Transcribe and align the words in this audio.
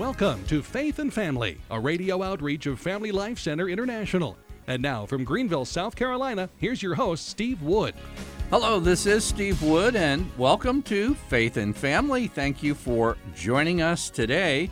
Welcome 0.00 0.42
to 0.46 0.62
Faith 0.62 0.98
and 0.98 1.12
Family, 1.12 1.58
a 1.70 1.78
radio 1.78 2.22
outreach 2.22 2.64
of 2.64 2.80
Family 2.80 3.12
Life 3.12 3.38
Center 3.38 3.68
International. 3.68 4.34
And 4.66 4.80
now 4.80 5.04
from 5.04 5.24
Greenville, 5.24 5.66
South 5.66 5.94
Carolina, 5.94 6.48
here's 6.56 6.82
your 6.82 6.94
host, 6.94 7.28
Steve 7.28 7.60
Wood. 7.60 7.94
Hello, 8.48 8.80
this 8.80 9.04
is 9.04 9.24
Steve 9.24 9.62
Wood, 9.62 9.96
and 9.96 10.26
welcome 10.38 10.80
to 10.84 11.14
Faith 11.28 11.58
and 11.58 11.76
Family. 11.76 12.28
Thank 12.28 12.62
you 12.62 12.74
for 12.74 13.18
joining 13.36 13.82
us 13.82 14.08
today. 14.08 14.70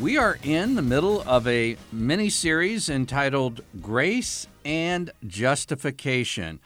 We 0.00 0.16
are 0.16 0.38
in 0.42 0.76
the 0.76 0.82
middle 0.82 1.22
of 1.26 1.46
a 1.46 1.76
mini 1.92 2.30
series 2.30 2.88
entitled 2.88 3.60
Grace 3.82 4.48
and 4.64 5.10
Justification. 5.26 6.58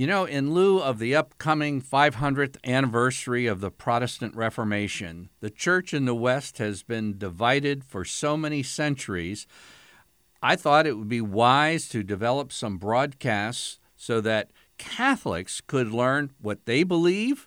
You 0.00 0.06
know, 0.06 0.24
in 0.24 0.54
lieu 0.54 0.80
of 0.80 0.98
the 0.98 1.14
upcoming 1.14 1.82
500th 1.82 2.56
anniversary 2.64 3.46
of 3.46 3.60
the 3.60 3.70
Protestant 3.70 4.34
Reformation, 4.34 5.28
the 5.40 5.50
church 5.50 5.92
in 5.92 6.06
the 6.06 6.14
West 6.14 6.56
has 6.56 6.82
been 6.82 7.18
divided 7.18 7.84
for 7.84 8.06
so 8.06 8.34
many 8.34 8.62
centuries. 8.62 9.46
I 10.42 10.56
thought 10.56 10.86
it 10.86 10.96
would 10.96 11.10
be 11.10 11.20
wise 11.20 11.86
to 11.90 12.02
develop 12.02 12.50
some 12.50 12.78
broadcasts 12.78 13.78
so 13.94 14.22
that 14.22 14.52
Catholics 14.78 15.60
could 15.60 15.92
learn 15.92 16.30
what 16.40 16.64
they 16.64 16.82
believe 16.82 17.46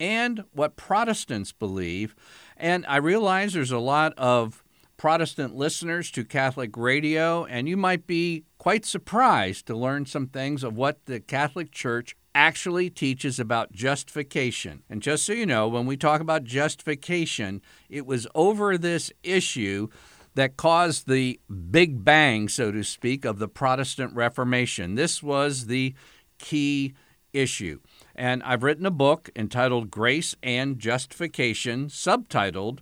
and 0.00 0.42
what 0.52 0.74
Protestants 0.74 1.52
believe. 1.52 2.16
And 2.56 2.84
I 2.88 2.96
realize 2.96 3.52
there's 3.52 3.70
a 3.70 3.78
lot 3.78 4.14
of 4.18 4.63
Protestant 5.04 5.54
listeners 5.54 6.10
to 6.12 6.24
Catholic 6.24 6.78
radio, 6.78 7.44
and 7.44 7.68
you 7.68 7.76
might 7.76 8.06
be 8.06 8.44
quite 8.56 8.86
surprised 8.86 9.66
to 9.66 9.76
learn 9.76 10.06
some 10.06 10.28
things 10.28 10.64
of 10.64 10.78
what 10.78 11.04
the 11.04 11.20
Catholic 11.20 11.72
Church 11.72 12.16
actually 12.34 12.88
teaches 12.88 13.38
about 13.38 13.70
justification. 13.70 14.82
And 14.88 15.02
just 15.02 15.26
so 15.26 15.34
you 15.34 15.44
know, 15.44 15.68
when 15.68 15.84
we 15.84 15.98
talk 15.98 16.22
about 16.22 16.44
justification, 16.44 17.60
it 17.90 18.06
was 18.06 18.26
over 18.34 18.78
this 18.78 19.12
issue 19.22 19.88
that 20.36 20.56
caused 20.56 21.06
the 21.06 21.38
big 21.70 22.02
bang, 22.02 22.48
so 22.48 22.72
to 22.72 22.82
speak, 22.82 23.26
of 23.26 23.38
the 23.38 23.46
Protestant 23.46 24.14
Reformation. 24.14 24.94
This 24.94 25.22
was 25.22 25.66
the 25.66 25.94
key 26.38 26.94
issue. 27.34 27.80
And 28.14 28.42
I've 28.42 28.62
written 28.62 28.86
a 28.86 28.90
book 28.90 29.28
entitled 29.36 29.90
Grace 29.90 30.34
and 30.42 30.78
Justification, 30.78 31.88
subtitled 31.88 32.78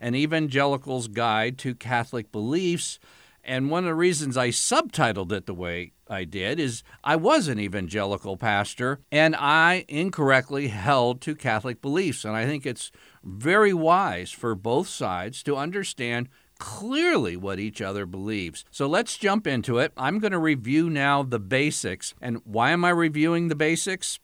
An 0.00 0.14
Evangelical's 0.14 1.08
Guide 1.08 1.58
to 1.58 1.74
Catholic 1.74 2.32
Beliefs. 2.32 2.98
And 3.44 3.70
one 3.70 3.84
of 3.84 3.88
the 3.88 3.94
reasons 3.94 4.36
I 4.36 4.48
subtitled 4.48 5.30
it 5.30 5.46
the 5.46 5.54
way 5.54 5.92
I 6.08 6.24
did 6.24 6.58
is 6.58 6.82
I 7.04 7.14
was 7.16 7.46
an 7.46 7.60
evangelical 7.60 8.36
pastor 8.36 9.00
and 9.12 9.36
I 9.36 9.84
incorrectly 9.88 10.68
held 10.68 11.20
to 11.22 11.36
Catholic 11.36 11.80
beliefs. 11.80 12.24
And 12.24 12.34
I 12.34 12.44
think 12.46 12.66
it's 12.66 12.90
very 13.22 13.72
wise 13.72 14.32
for 14.32 14.54
both 14.54 14.88
sides 14.88 15.42
to 15.44 15.56
understand 15.56 16.28
clearly 16.58 17.36
what 17.36 17.60
each 17.60 17.80
other 17.80 18.06
believes. 18.06 18.64
So 18.70 18.86
let's 18.86 19.16
jump 19.16 19.46
into 19.46 19.78
it. 19.78 19.92
I'm 19.96 20.18
going 20.18 20.32
to 20.32 20.38
review 20.38 20.90
now 20.90 21.22
the 21.22 21.38
basics. 21.38 22.14
And 22.20 22.40
why 22.44 22.70
am 22.70 22.84
I 22.84 22.90
reviewing 22.90 23.48
the 23.48 23.54
basics? 23.54 24.18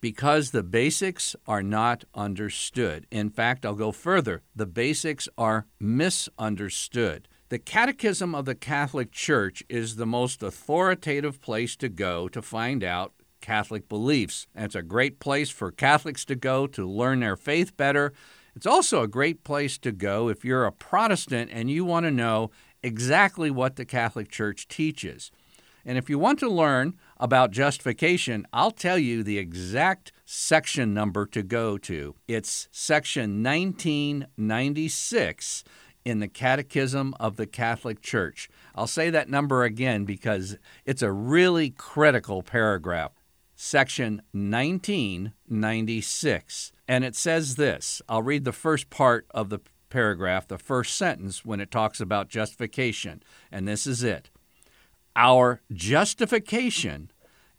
Because 0.00 0.50
the 0.50 0.62
basics 0.62 1.34
are 1.46 1.62
not 1.62 2.04
understood. 2.14 3.06
In 3.10 3.30
fact, 3.30 3.66
I'll 3.66 3.74
go 3.74 3.92
further. 3.92 4.42
The 4.54 4.66
basics 4.66 5.28
are 5.36 5.66
misunderstood. 5.80 7.28
The 7.48 7.58
Catechism 7.58 8.34
of 8.34 8.44
the 8.44 8.54
Catholic 8.54 9.10
Church 9.10 9.62
is 9.68 9.96
the 9.96 10.06
most 10.06 10.42
authoritative 10.42 11.40
place 11.40 11.74
to 11.76 11.88
go 11.88 12.28
to 12.28 12.42
find 12.42 12.84
out 12.84 13.14
Catholic 13.40 13.88
beliefs. 13.88 14.46
And 14.54 14.66
it's 14.66 14.74
a 14.74 14.82
great 14.82 15.18
place 15.18 15.50
for 15.50 15.72
Catholics 15.72 16.24
to 16.26 16.36
go 16.36 16.66
to 16.66 16.86
learn 16.86 17.20
their 17.20 17.36
faith 17.36 17.76
better 17.76 18.12
it's 18.58 18.66
also 18.66 19.02
a 19.02 19.06
great 19.06 19.44
place 19.44 19.78
to 19.78 19.92
go 19.92 20.28
if 20.28 20.44
you're 20.44 20.66
a 20.66 20.72
Protestant 20.72 21.48
and 21.52 21.70
you 21.70 21.84
want 21.84 22.06
to 22.06 22.10
know 22.10 22.50
exactly 22.82 23.52
what 23.52 23.76
the 23.76 23.84
Catholic 23.84 24.32
Church 24.32 24.66
teaches. 24.66 25.30
And 25.84 25.96
if 25.96 26.10
you 26.10 26.18
want 26.18 26.40
to 26.40 26.50
learn 26.50 26.94
about 27.20 27.50
justification, 27.50 28.46
I'll 28.52 28.70
tell 28.70 28.98
you 28.98 29.22
the 29.22 29.38
exact 29.38 30.12
section 30.24 30.94
number 30.94 31.26
to 31.26 31.42
go 31.42 31.76
to. 31.78 32.14
It's 32.26 32.68
section 32.70 33.42
1996 33.42 35.64
in 36.04 36.20
the 36.20 36.28
Catechism 36.28 37.14
of 37.20 37.36
the 37.36 37.46
Catholic 37.46 38.00
Church. 38.00 38.48
I'll 38.74 38.86
say 38.86 39.10
that 39.10 39.28
number 39.28 39.64
again 39.64 40.04
because 40.04 40.56
it's 40.84 41.02
a 41.02 41.12
really 41.12 41.70
critical 41.70 42.42
paragraph. 42.42 43.12
Section 43.60 44.22
1996. 44.32 46.72
And 46.86 47.04
it 47.04 47.16
says 47.16 47.56
this 47.56 48.00
I'll 48.08 48.22
read 48.22 48.44
the 48.44 48.52
first 48.52 48.88
part 48.88 49.26
of 49.32 49.48
the 49.50 49.58
paragraph, 49.90 50.46
the 50.46 50.58
first 50.58 50.96
sentence, 50.96 51.44
when 51.44 51.60
it 51.60 51.70
talks 51.70 52.00
about 52.00 52.28
justification. 52.28 53.22
And 53.50 53.66
this 53.66 53.86
is 53.86 54.04
it 54.04 54.30
Our 55.18 55.62
justification 55.72 57.10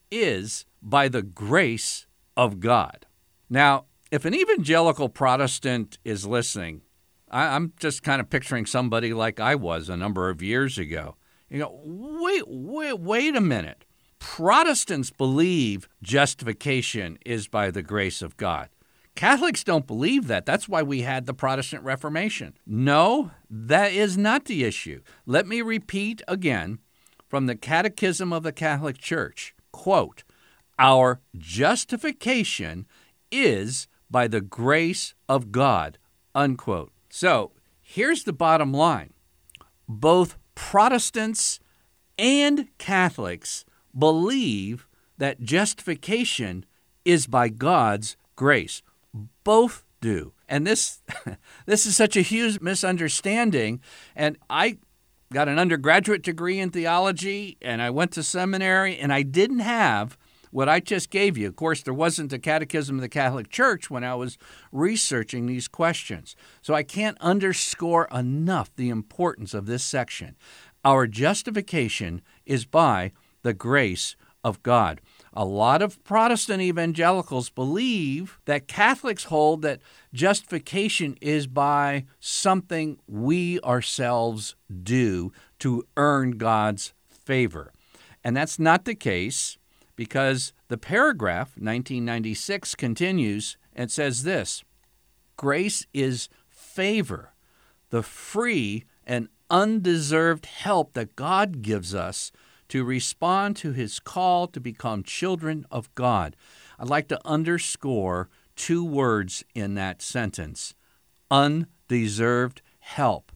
is 0.09 0.65
by 0.81 1.09
the 1.09 1.21
grace 1.21 2.07
of 2.37 2.61
God. 2.61 3.05
Now, 3.49 3.85
if 4.11 4.23
an 4.23 4.33
evangelical 4.33 5.09
Protestant 5.09 5.97
is 6.05 6.25
listening, 6.25 6.83
I'm 7.29 7.73
just 7.77 8.01
kind 8.01 8.21
of 8.21 8.29
picturing 8.29 8.65
somebody 8.65 9.13
like 9.13 9.41
I 9.41 9.55
was 9.55 9.89
a 9.89 9.97
number 9.97 10.29
of 10.29 10.41
years 10.41 10.77
ago. 10.77 11.17
You 11.49 11.59
go, 11.59 11.81
wait, 11.83 12.43
wait, 12.47 12.97
wait 12.97 13.35
a 13.35 13.41
minute. 13.41 13.83
Protestants 14.19 15.11
believe 15.11 15.89
justification 16.01 17.17
is 17.25 17.49
by 17.49 17.71
the 17.71 17.83
grace 17.83 18.21
of 18.21 18.37
God. 18.37 18.69
Catholics 19.15 19.65
don't 19.65 19.85
believe 19.85 20.27
that. 20.27 20.45
That's 20.45 20.69
why 20.69 20.81
we 20.81 21.01
had 21.01 21.25
the 21.25 21.33
Protestant 21.33 21.83
Reformation. 21.83 22.53
No, 22.65 23.31
that 23.49 23.91
is 23.91 24.17
not 24.17 24.45
the 24.45 24.63
issue. 24.63 25.01
Let 25.25 25.45
me 25.45 25.61
repeat 25.61 26.21
again 26.25 26.79
from 27.29 27.45
the 27.45 27.55
Catechism 27.55 28.33
of 28.33 28.43
the 28.43 28.51
Catholic 28.51 28.97
Church 28.97 29.53
quote, 29.71 30.23
Our 30.77 31.21
justification 31.37 32.87
is 33.31 33.87
by 34.09 34.27
the 34.27 34.41
grace 34.41 35.13
of 35.29 35.51
God. 35.51 35.97
Unquote. 36.33 36.91
So 37.09 37.51
here's 37.81 38.23
the 38.23 38.33
bottom 38.33 38.73
line 38.73 39.13
both 39.87 40.37
Protestants 40.55 41.59
and 42.17 42.67
Catholics 42.77 43.65
believe 43.97 44.87
that 45.17 45.41
justification 45.41 46.65
is 47.05 47.27
by 47.27 47.49
God's 47.49 48.17
grace 48.35 48.81
both 49.43 49.83
do. 50.01 50.33
And 50.47 50.65
this 50.65 51.01
this 51.65 51.85
is 51.85 51.95
such 51.95 52.15
a 52.15 52.21
huge 52.21 52.59
misunderstanding 52.59 53.81
and 54.15 54.37
I 54.49 54.77
got 55.31 55.47
an 55.47 55.59
undergraduate 55.59 56.23
degree 56.23 56.59
in 56.59 56.71
theology 56.71 57.57
and 57.61 57.81
I 57.81 57.89
went 57.89 58.11
to 58.13 58.23
seminary 58.23 58.97
and 58.97 59.13
I 59.13 59.21
didn't 59.21 59.59
have 59.59 60.17
what 60.51 60.67
I 60.67 60.79
just 60.79 61.09
gave 61.09 61.37
you. 61.37 61.47
Of 61.47 61.55
course, 61.55 61.83
there 61.83 61.93
wasn't 61.93 62.33
a 62.33 62.39
catechism 62.39 62.95
of 62.95 63.01
the 63.01 63.09
Catholic 63.09 63.49
Church 63.49 63.89
when 63.89 64.03
I 64.03 64.15
was 64.15 64.37
researching 64.71 65.45
these 65.45 65.67
questions. 65.67 66.35
So 66.61 66.73
I 66.73 66.83
can't 66.83 67.17
underscore 67.21 68.07
enough 68.11 68.75
the 68.75 68.89
importance 68.89 69.53
of 69.53 69.67
this 69.67 69.83
section. 69.83 70.35
Our 70.83 71.07
justification 71.07 72.21
is 72.45 72.65
by 72.65 73.11
the 73.43 73.53
grace 73.53 74.15
of 74.43 74.63
God. 74.63 75.01
A 75.33 75.45
lot 75.45 75.81
of 75.81 76.03
Protestant 76.03 76.61
evangelicals 76.61 77.49
believe 77.49 78.39
that 78.45 78.67
Catholics 78.67 79.25
hold 79.25 79.61
that 79.61 79.81
justification 80.13 81.17
is 81.21 81.45
by 81.45 82.05
something 82.19 82.99
we 83.07 83.59
ourselves 83.61 84.55
do 84.83 85.31
to 85.59 85.85
earn 85.97 86.31
God's 86.31 86.93
favor. 87.07 87.71
And 88.23 88.35
that's 88.35 88.57
not 88.57 88.85
the 88.85 88.95
case 88.95 89.57
because 89.95 90.53
the 90.67 90.77
paragraph 90.77 91.49
1996 91.49 92.75
continues 92.75 93.57
and 93.73 93.91
says 93.91 94.23
this 94.23 94.63
Grace 95.37 95.85
is 95.93 96.27
favor, 96.49 97.33
the 97.91 98.03
free 98.03 98.85
and 99.05 99.29
undeserved 99.49 100.45
help 100.45 100.93
that 100.93 101.15
God 101.15 101.61
gives 101.61 101.95
us 101.95 102.31
to 102.69 102.83
respond 102.83 103.55
to 103.57 103.71
his 103.71 103.99
call 103.99 104.47
to 104.47 104.59
become 104.59 105.03
children 105.03 105.65
of 105.69 105.93
God. 105.95 106.35
I'd 106.79 106.87
like 106.87 107.07
to 107.09 107.19
underscore 107.25 108.29
two 108.55 108.83
words 108.83 109.43
in 109.53 109.75
that 109.75 110.01
sentence 110.01 110.73
undeserved 111.29 112.61
help. 112.79 113.31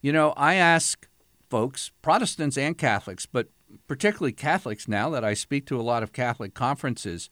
You 0.00 0.12
know, 0.12 0.32
I 0.36 0.54
ask 0.54 1.08
folks, 1.48 1.90
Protestants 2.02 2.58
and 2.58 2.76
Catholics, 2.76 3.26
but 3.26 3.48
particularly 3.86 4.32
Catholics 4.32 4.88
now 4.88 5.10
that 5.10 5.24
I 5.24 5.34
speak 5.34 5.66
to 5.66 5.80
a 5.80 5.82
lot 5.82 6.02
of 6.02 6.12
Catholic 6.12 6.54
conferences, 6.54 7.30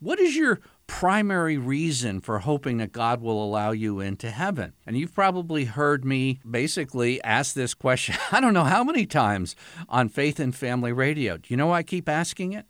what 0.00 0.18
is 0.20 0.36
your 0.36 0.60
primary 0.86 1.56
reason 1.56 2.20
for 2.20 2.40
hoping 2.40 2.78
that 2.78 2.92
God 2.92 3.20
will 3.20 3.42
allow 3.42 3.72
you 3.72 4.00
into 4.00 4.30
heaven? 4.30 4.72
And 4.86 4.96
you've 4.96 5.14
probably 5.14 5.64
heard 5.64 6.04
me 6.04 6.40
basically 6.48 7.22
ask 7.22 7.54
this 7.54 7.74
question, 7.74 8.16
I 8.32 8.40
don't 8.40 8.54
know 8.54 8.64
how 8.64 8.84
many 8.84 9.06
times 9.06 9.56
on 9.88 10.08
Faith 10.08 10.38
and 10.40 10.54
Family 10.54 10.92
Radio. 10.92 11.36
Do 11.36 11.46
you 11.48 11.56
know 11.56 11.68
why 11.68 11.78
I 11.78 11.82
keep 11.82 12.08
asking 12.08 12.52
it? 12.52 12.66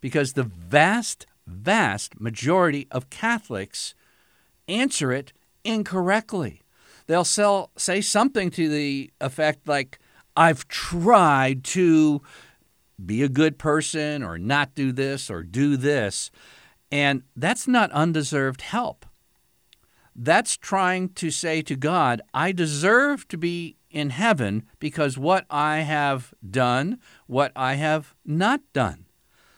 Because 0.00 0.32
the 0.32 0.44
vast, 0.44 1.26
vast 1.46 2.20
majority 2.20 2.86
of 2.90 3.10
Catholics 3.10 3.94
answer 4.68 5.12
it 5.12 5.32
incorrectly. 5.64 6.62
they'll 7.06 7.24
sell, 7.24 7.70
say 7.76 8.00
something 8.00 8.50
to 8.50 8.68
the 8.68 9.10
effect 9.20 9.66
like, 9.66 9.98
I've 10.36 10.68
tried 10.68 11.64
to 11.64 12.22
be 13.04 13.22
a 13.22 13.28
good 13.28 13.58
person 13.58 14.22
or 14.22 14.38
not 14.38 14.74
do 14.74 14.92
this 14.92 15.30
or 15.30 15.42
do 15.42 15.76
this. 15.76 16.30
And 16.90 17.22
that's 17.36 17.68
not 17.68 17.90
undeserved 17.92 18.62
help. 18.62 19.04
That's 20.14 20.56
trying 20.56 21.10
to 21.10 21.30
say 21.30 21.62
to 21.62 21.76
God, 21.76 22.22
I 22.34 22.52
deserve 22.52 23.28
to 23.28 23.38
be 23.38 23.76
in 23.90 24.10
heaven 24.10 24.64
because 24.78 25.16
what 25.16 25.46
I 25.50 25.78
have 25.78 26.34
done, 26.48 26.98
what 27.26 27.52
I 27.54 27.74
have 27.74 28.14
not 28.24 28.60
done. 28.72 29.06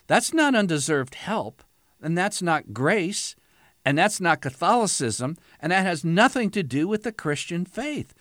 That's 0.06 0.34
not 0.34 0.54
undeserved 0.54 1.14
help, 1.14 1.62
and 2.02 2.18
that's 2.18 2.42
not 2.42 2.74
grace, 2.74 3.36
and 3.84 3.96
that's 3.96 4.20
not 4.20 4.42
Catholicism, 4.42 5.36
and 5.60 5.72
that 5.72 5.86
has 5.86 6.04
nothing 6.04 6.50
to 6.50 6.62
do 6.62 6.86
with 6.88 7.04
the 7.04 7.12
Christian 7.12 7.64
faith. 7.64 8.12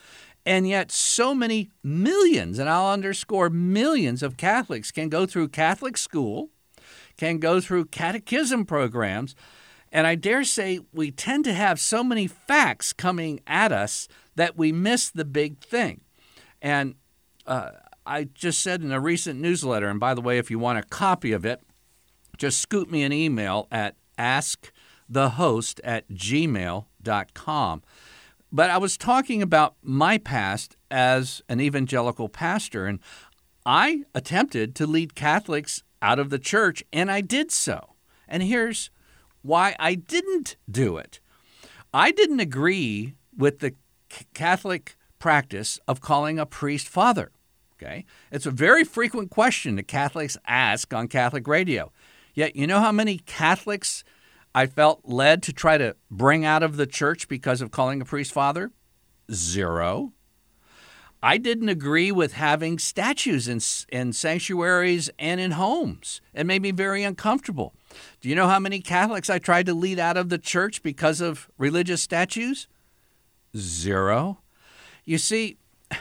And 0.45 0.67
yet, 0.67 0.91
so 0.91 1.35
many 1.35 1.69
millions, 1.83 2.59
and 2.59 2.69
I'll 2.69 2.94
underscore 2.94 3.50
millions 3.50 4.23
of 4.23 4.38
Catholics 4.38 4.91
can 4.91 5.09
go 5.09 5.25
through 5.25 5.50
Catholic 5.50 5.97
school, 5.97 6.50
can 7.19 7.38
go 7.38 7.60
through 7.60 7.83
catechism 7.83 8.66
programs, 8.66 9.36
and 9.92 10.07
I 10.07 10.16
dare 10.16 10.45
say 10.45 10.80
we 10.94 11.12
tend 11.12 11.44
to 11.44 11.54
have 11.54 11.77
so 11.77 12.01
many 12.01 12.27
facts 12.27 12.94
coming 12.94 13.42
at 13.45 13.74
us 13.74 14.07
that 14.36 14.56
we 14.56 14.71
miss 14.71 15.10
the 15.10 15.25
big 15.25 15.60
thing. 15.60 16.00
And 16.62 16.95
uh, 17.45 17.71
I 18.06 18.24
just 18.24 18.62
said 18.62 18.81
in 18.81 18.94
a 18.94 19.01
recent 19.01 19.38
newsletter, 19.38 19.89
and 19.89 20.00
by 20.00 20.13
the 20.13 20.21
way, 20.21 20.38
if 20.38 20.50
you 20.50 20.60
want 20.60 20.80
a 20.80 20.83
copy 20.83 21.33
of 21.33 21.45
it, 21.45 21.62
just 22.38 22.60
scoot 22.60 22.89
me 22.89 23.04
an 23.04 23.12
email 23.12 23.68
at 23.69 23.98
askthehost 24.18 25.81
at 25.83 26.07
gmail.com. 26.10 27.83
But 28.50 28.69
I 28.69 28.77
was 28.77 28.98
talking 28.98 29.42
about 29.42 29.75
my 29.83 30.19
past 30.19 30.77
as 30.89 31.42
an 31.50 31.60
evangelical 31.60 32.30
pastor, 32.30 32.86
and 32.86 33.00
I 33.65 34.04
attempted 34.15 34.74
to 34.75 34.88
lead 34.88 35.15
Catholics 35.15 35.83
out 36.01 36.19
of 36.19 36.30
the 36.30 36.40
church, 36.40 36.84
and 36.92 37.12
I 37.12 37.22
did 37.22 37.51
so. 37.51 37.96
And 38.28 38.44
here's 38.44 38.90
why 39.42 39.75
I 39.80 39.96
didn't 39.96 40.56
do 40.69 40.98
it 40.98 41.19
I 41.94 42.12
didn't 42.12 42.40
agree 42.40 43.16
with 43.36 43.60
the 43.60 43.74
Catholic 44.34 44.96
practice 45.18 45.80
of 45.88 46.01
calling 46.01 46.40
a 46.40 46.46
priest 46.46 46.88
father. 46.88 47.31
Okay? 47.75 48.06
It's 48.31 48.46
a 48.46 48.51
very 48.51 48.84
frequent 48.84 49.30
question 49.30 49.75
that 49.78 49.88
Catholics 49.88 50.38
ask 50.46 50.94
on 50.94 51.07
Catholic 51.07 51.48
radio. 51.48 51.92
Yet, 52.34 52.56
you 52.56 52.68
know 52.68 52.80
how 52.80 52.92
many 52.92 53.18
Catholics 53.19 54.04
I 54.54 54.66
felt 54.66 55.01
led 55.04 55.42
to 55.44 55.54
try 55.54 55.78
to 55.78 55.96
bring 56.12 56.46
out 56.46 56.63
of 56.63 56.78
the 56.78 56.88
church 56.88 57.28
because 57.28 57.62
of 57.62 57.72
calling 57.72 58.01
a 58.01 58.06
priest 58.06 58.31
father? 58.31 58.72
Zero. 59.31 60.13
I 61.21 61.38
didn't 61.38 61.69
agree 61.69 62.12
with 62.12 62.33
having 62.33 62.80
statues 62.80 63.48
in, 63.48 63.60
in 63.89 64.13
sanctuaries 64.13 65.10
and 65.19 65.42
in 65.42 65.51
homes. 65.51 66.21
It 66.33 66.45
made 66.45 66.62
me 66.62 66.71
very 66.71 67.04
uncomfortable. 67.04 67.74
Do 68.21 68.30
you 68.30 68.36
know 68.36 68.48
how 68.48 68.60
many 68.60 68.80
Catholics 68.80 69.30
I 69.30 69.38
tried 69.38 69.66
to 69.66 69.74
lead 69.74 70.00
out 70.00 70.16
of 70.16 70.30
the 70.30 70.38
church 70.38 70.81
because 70.81 71.19
of 71.19 71.50
religious 71.57 72.01
statues? 72.01 72.68
Zero. 73.57 74.39
You 75.04 75.18
see, 75.18 75.57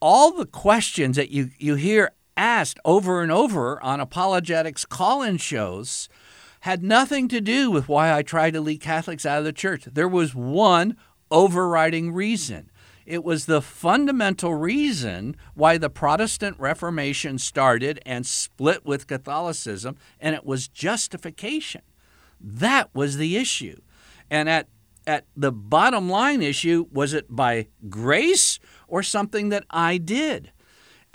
all 0.00 0.32
the 0.32 0.46
questions 0.46 1.16
that 1.16 1.30
you, 1.30 1.50
you 1.58 1.74
hear 1.74 2.12
asked 2.36 2.78
over 2.84 3.20
and 3.20 3.32
over 3.32 3.82
on 3.82 4.00
apologetics 4.00 4.86
call 4.86 5.22
in 5.22 5.36
shows 5.36 6.08
had 6.60 6.82
nothing 6.82 7.28
to 7.28 7.40
do 7.40 7.70
with 7.70 7.88
why 7.88 8.12
I 8.12 8.22
tried 8.22 8.52
to 8.52 8.60
lead 8.60 8.80
Catholics 8.80 9.26
out 9.26 9.38
of 9.38 9.44
the 9.44 9.52
church. 9.52 9.84
There 9.84 10.08
was 10.08 10.34
one 10.34 10.96
overriding 11.30 12.12
reason. 12.12 12.70
It 13.08 13.24
was 13.24 13.46
the 13.46 13.62
fundamental 13.62 14.52
reason 14.52 15.34
why 15.54 15.78
the 15.78 15.88
Protestant 15.88 16.60
Reformation 16.60 17.38
started 17.38 18.02
and 18.04 18.26
split 18.26 18.84
with 18.84 19.06
Catholicism, 19.06 19.96
and 20.20 20.34
it 20.34 20.44
was 20.44 20.68
justification. 20.68 21.80
That 22.38 22.94
was 22.94 23.16
the 23.16 23.38
issue. 23.38 23.80
And 24.28 24.46
at, 24.50 24.68
at 25.06 25.24
the 25.34 25.50
bottom 25.50 26.10
line 26.10 26.42
issue, 26.42 26.84
was 26.92 27.14
it 27.14 27.34
by 27.34 27.68
grace 27.88 28.58
or 28.86 29.02
something 29.02 29.48
that 29.48 29.64
I 29.70 29.96
did? 29.96 30.52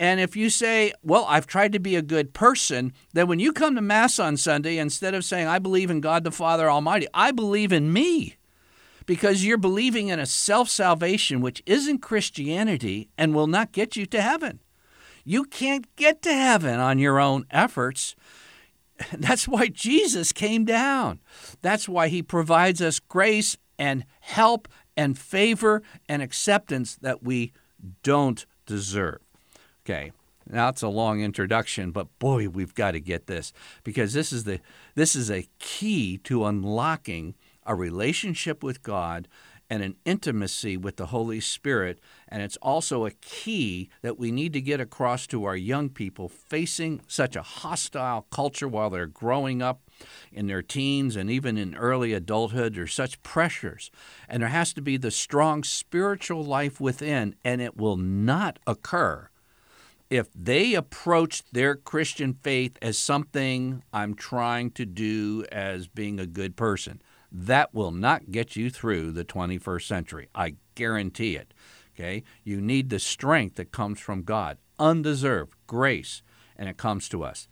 And 0.00 0.18
if 0.18 0.34
you 0.34 0.50
say, 0.50 0.94
Well, 1.04 1.24
I've 1.28 1.46
tried 1.46 1.70
to 1.74 1.78
be 1.78 1.94
a 1.94 2.02
good 2.02 2.34
person, 2.34 2.92
then 3.12 3.28
when 3.28 3.38
you 3.38 3.52
come 3.52 3.76
to 3.76 3.80
Mass 3.80 4.18
on 4.18 4.36
Sunday, 4.36 4.78
instead 4.78 5.14
of 5.14 5.24
saying, 5.24 5.46
I 5.46 5.60
believe 5.60 5.92
in 5.92 6.00
God 6.00 6.24
the 6.24 6.32
Father 6.32 6.68
Almighty, 6.68 7.06
I 7.14 7.30
believe 7.30 7.72
in 7.72 7.92
me. 7.92 8.34
Because 9.06 9.44
you're 9.44 9.58
believing 9.58 10.08
in 10.08 10.18
a 10.18 10.26
self 10.26 10.68
salvation 10.68 11.40
which 11.40 11.62
isn't 11.66 11.98
Christianity 11.98 13.08
and 13.18 13.34
will 13.34 13.46
not 13.46 13.72
get 13.72 13.96
you 13.96 14.06
to 14.06 14.20
heaven. 14.20 14.60
You 15.24 15.44
can't 15.44 15.94
get 15.96 16.22
to 16.22 16.32
heaven 16.32 16.78
on 16.78 16.98
your 16.98 17.18
own 17.18 17.46
efforts. 17.50 18.14
That's 19.12 19.48
why 19.48 19.68
Jesus 19.68 20.32
came 20.32 20.64
down. 20.64 21.20
That's 21.62 21.88
why 21.88 22.08
he 22.08 22.22
provides 22.22 22.80
us 22.80 23.00
grace 23.00 23.56
and 23.78 24.04
help 24.20 24.68
and 24.96 25.18
favor 25.18 25.82
and 26.08 26.22
acceptance 26.22 26.96
that 26.96 27.22
we 27.22 27.52
don't 28.02 28.46
deserve. 28.66 29.18
Okay. 29.84 30.12
Now 30.48 30.68
it's 30.68 30.82
a 30.82 30.88
long 30.88 31.22
introduction, 31.22 31.90
but 31.90 32.18
boy, 32.18 32.48
we've 32.48 32.74
got 32.74 32.92
to 32.92 33.00
get 33.00 33.26
this 33.26 33.52
because 33.82 34.12
this 34.12 34.32
is 34.32 34.44
the 34.44 34.60
this 34.94 35.16
is 35.16 35.30
a 35.30 35.48
key 35.58 36.18
to 36.18 36.44
unlocking 36.44 37.34
a 37.66 37.74
relationship 37.74 38.62
with 38.62 38.82
God 38.82 39.28
and 39.70 39.82
an 39.82 39.96
intimacy 40.04 40.76
with 40.76 40.96
the 40.96 41.06
Holy 41.06 41.40
Spirit. 41.40 41.98
And 42.28 42.42
it's 42.42 42.58
also 42.58 43.06
a 43.06 43.10
key 43.10 43.88
that 44.02 44.18
we 44.18 44.30
need 44.30 44.52
to 44.52 44.60
get 44.60 44.80
across 44.80 45.26
to 45.28 45.44
our 45.44 45.56
young 45.56 45.88
people 45.88 46.28
facing 46.28 47.00
such 47.08 47.34
a 47.34 47.42
hostile 47.42 48.26
culture 48.30 48.68
while 48.68 48.90
they're 48.90 49.06
growing 49.06 49.62
up 49.62 49.80
in 50.32 50.46
their 50.46 50.62
teens 50.62 51.16
and 51.16 51.30
even 51.30 51.56
in 51.56 51.74
early 51.74 52.12
adulthood. 52.12 52.74
There's 52.74 52.92
such 52.92 53.22
pressures. 53.22 53.90
And 54.28 54.42
there 54.42 54.50
has 54.50 54.72
to 54.74 54.82
be 54.82 54.96
the 54.96 55.10
strong 55.10 55.64
spiritual 55.64 56.44
life 56.44 56.80
within, 56.80 57.34
and 57.44 57.60
it 57.60 57.76
will 57.76 57.96
not 57.96 58.58
occur 58.66 59.30
if 60.10 60.28
they 60.34 60.74
approach 60.74 61.42
their 61.50 61.74
Christian 61.74 62.34
faith 62.34 62.76
as 62.82 62.98
something 62.98 63.82
I'm 63.92 64.14
trying 64.14 64.70
to 64.72 64.84
do 64.84 65.44
as 65.50 65.88
being 65.88 66.20
a 66.20 66.26
good 66.26 66.56
person, 66.56 67.00
that 67.36 67.74
will 67.74 67.90
not 67.90 68.30
get 68.30 68.54
you 68.54 68.70
through 68.70 69.10
the 69.10 69.24
21st 69.24 69.86
century. 69.86 70.28
I 70.34 70.54
guarantee 70.76 71.34
it. 71.34 71.52
Okay? 71.94 72.22
You 72.44 72.60
need 72.60 72.90
the 72.90 73.00
strength 73.00 73.56
that 73.56 73.72
comes 73.72 73.98
from 73.98 74.22
God, 74.22 74.58
undeserved 74.78 75.54
grace, 75.66 76.22
and 76.56 76.68
it 76.68 76.76
comes 76.76 77.08
to 77.08 77.24
us. 77.24 77.48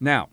Now, 0.00 0.30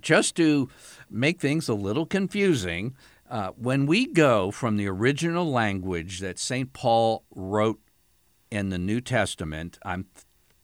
just 0.00 0.36
to 0.36 0.68
make 1.10 1.40
things 1.40 1.68
a 1.68 1.74
little 1.74 2.06
confusing, 2.06 2.94
uh, 3.28 3.50
when 3.56 3.86
we 3.86 4.06
go 4.06 4.50
from 4.50 4.76
the 4.76 4.86
original 4.86 5.50
language 5.50 6.20
that 6.20 6.38
St. 6.38 6.72
Paul 6.72 7.24
wrote 7.34 7.80
in 8.50 8.68
the 8.68 8.78
New 8.78 9.00
Testament, 9.00 9.78
I'm 9.84 10.06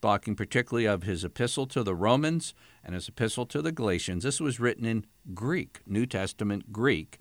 talking 0.00 0.36
particularly 0.36 0.86
of 0.86 1.02
his 1.02 1.24
epistle 1.24 1.66
to 1.66 1.82
the 1.82 1.94
Romans 1.94 2.54
and 2.84 2.94
his 2.94 3.08
epistle 3.08 3.46
to 3.46 3.60
the 3.62 3.72
Galatians. 3.72 4.22
This 4.22 4.40
was 4.40 4.60
written 4.60 4.84
in 4.84 5.06
Greek, 5.34 5.80
New 5.86 6.06
Testament 6.06 6.72
Greek. 6.72 7.18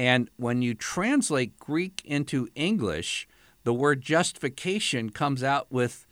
And 0.00 0.30
when 0.36 0.62
you 0.62 0.72
translate 0.72 1.58
Greek 1.58 2.00
into 2.06 2.48
English, 2.54 3.28
the 3.64 3.74
word 3.74 4.00
justification 4.00 5.10
comes 5.10 5.44
out 5.44 5.70
with 5.70 6.06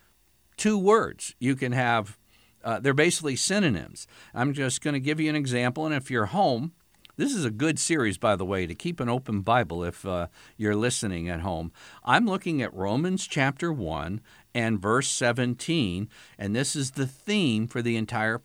two 0.58 0.76
words. 0.76 1.34
You 1.38 1.56
can 1.56 1.72
have, 1.72 2.18
uh, 2.62 2.80
they're 2.80 2.92
basically 2.92 3.34
synonyms. 3.34 4.06
I'm 4.34 4.52
just 4.52 4.82
going 4.82 4.92
to 4.92 5.00
give 5.00 5.20
you 5.20 5.30
an 5.30 5.36
example, 5.36 5.86
and 5.86 5.94
if 5.94 6.10
you're 6.10 6.26
home, 6.26 6.72
this 7.16 7.34
is 7.34 7.46
a 7.46 7.50
good 7.50 7.78
series, 7.78 8.18
by 8.18 8.36
the 8.36 8.44
way, 8.44 8.66
to 8.66 8.74
keep 8.74 9.00
an 9.00 9.08
open 9.08 9.40
Bible 9.40 9.82
if 9.82 10.04
uh, 10.04 10.26
you're 10.58 10.76
listening 10.76 11.30
at 11.30 11.40
home. 11.40 11.72
I'm 12.04 12.26
looking 12.26 12.60
at 12.60 12.74
Romans 12.74 13.26
chapter 13.26 13.72
1 13.72 14.20
and 14.54 14.82
verse 14.82 15.08
17, 15.08 16.10
and 16.38 16.54
this 16.54 16.76
is 16.76 16.90
the 16.90 17.06
theme 17.06 17.66
for 17.66 17.80
the 17.80 17.96
entire 17.96 18.42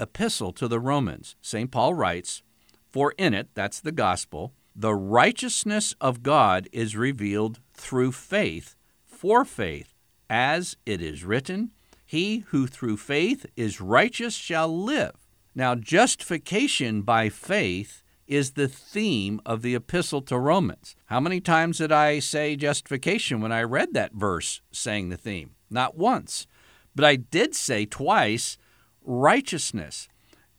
epistle 0.00 0.52
to 0.52 0.66
the 0.66 0.80
Romans. 0.80 1.36
St. 1.42 1.70
Paul 1.70 1.92
writes, 1.92 2.42
For 2.90 3.12
in 3.18 3.34
it, 3.34 3.50
that's 3.52 3.78
the 3.78 3.92
gospel, 3.92 4.54
the 4.78 4.94
righteousness 4.94 5.94
of 6.02 6.22
God 6.22 6.68
is 6.70 6.94
revealed 6.94 7.60
through 7.72 8.12
faith, 8.12 8.76
for 9.06 9.44
faith, 9.46 9.94
as 10.28 10.76
it 10.84 11.00
is 11.00 11.24
written, 11.24 11.70
He 12.04 12.40
who 12.48 12.66
through 12.66 12.98
faith 12.98 13.46
is 13.56 13.80
righteous 13.80 14.34
shall 14.34 14.68
live. 14.68 15.14
Now, 15.54 15.74
justification 15.74 17.00
by 17.00 17.30
faith 17.30 18.02
is 18.26 18.52
the 18.52 18.68
theme 18.68 19.40
of 19.46 19.62
the 19.62 19.74
epistle 19.74 20.20
to 20.20 20.38
Romans. 20.38 20.94
How 21.06 21.20
many 21.20 21.40
times 21.40 21.78
did 21.78 21.90
I 21.90 22.18
say 22.18 22.54
justification 22.54 23.40
when 23.40 23.52
I 23.52 23.62
read 23.62 23.94
that 23.94 24.12
verse 24.12 24.60
saying 24.70 25.08
the 25.08 25.16
theme? 25.16 25.52
Not 25.70 25.96
once. 25.96 26.46
But 26.94 27.06
I 27.06 27.16
did 27.16 27.54
say 27.54 27.86
twice 27.86 28.58
righteousness. 29.02 30.08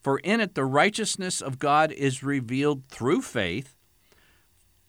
For 0.01 0.17
in 0.19 0.39
it 0.39 0.55
the 0.55 0.65
righteousness 0.65 1.41
of 1.41 1.59
God 1.59 1.91
is 1.91 2.23
revealed 2.23 2.87
through 2.87 3.21
faith 3.21 3.75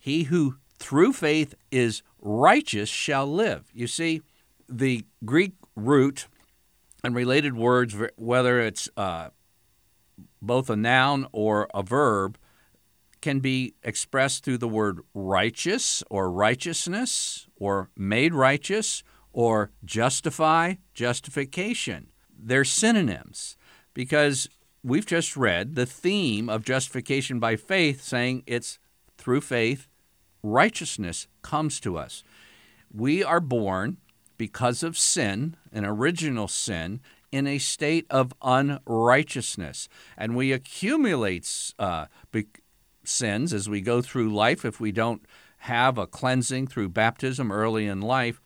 he 0.08 0.22
who 0.24 0.56
through 0.78 1.12
faith 1.12 1.54
is 1.70 2.02
righteous 2.20 2.88
shall 2.88 3.26
live. 3.26 3.70
You 3.74 3.86
see, 3.86 4.22
the 4.66 5.04
Greek 5.22 5.52
root 5.76 6.28
and 7.04 7.14
related 7.14 7.54
words, 7.54 7.94
whether 8.16 8.58
it's 8.58 8.88
uh, 8.96 9.28
both 10.40 10.70
a 10.70 10.76
noun 10.76 11.26
or 11.30 11.68
a 11.74 11.82
verb, 11.82 12.38
can 13.20 13.40
be 13.40 13.74
expressed 13.82 14.44
through 14.44 14.56
the 14.56 14.68
word 14.68 15.00
righteous 15.12 16.02
or 16.08 16.30
righteousness 16.30 17.46
or 17.56 17.90
made 17.94 18.32
righteous 18.32 19.02
or 19.34 19.70
justify, 19.84 20.74
justification. 20.94 22.06
They're 22.34 22.64
synonyms 22.64 23.58
because 23.92 24.48
we've 24.82 25.06
just 25.06 25.36
read 25.36 25.74
the 25.74 25.84
theme 25.84 26.48
of 26.48 26.64
justification 26.64 27.38
by 27.38 27.56
faith 27.56 28.02
saying 28.02 28.44
it's 28.46 28.78
through 29.18 29.42
faith, 29.42 29.88
righteousness 30.42 31.26
comes 31.42 31.80
to 31.80 31.96
us. 31.96 32.22
We 32.92 33.22
are 33.22 33.40
born 33.40 33.98
because 34.36 34.82
of 34.82 34.96
sin, 34.96 35.56
an 35.72 35.84
original 35.84 36.48
sin, 36.48 37.00
in 37.30 37.46
a 37.46 37.58
state 37.58 38.06
of 38.08 38.32
unrighteousness. 38.42 39.88
And 40.16 40.34
we 40.34 40.52
accumulate 40.52 41.72
uh, 41.78 42.06
sins 43.04 43.52
as 43.52 43.68
we 43.68 43.80
go 43.80 44.00
through 44.00 44.32
life 44.32 44.64
if 44.64 44.80
we 44.80 44.92
don't 44.92 45.24
have 45.62 45.98
a 45.98 46.06
cleansing 46.06 46.68
through 46.68 46.90
baptism 46.90 47.50
early 47.50 47.86
in 47.86 48.00
life. 48.00 48.40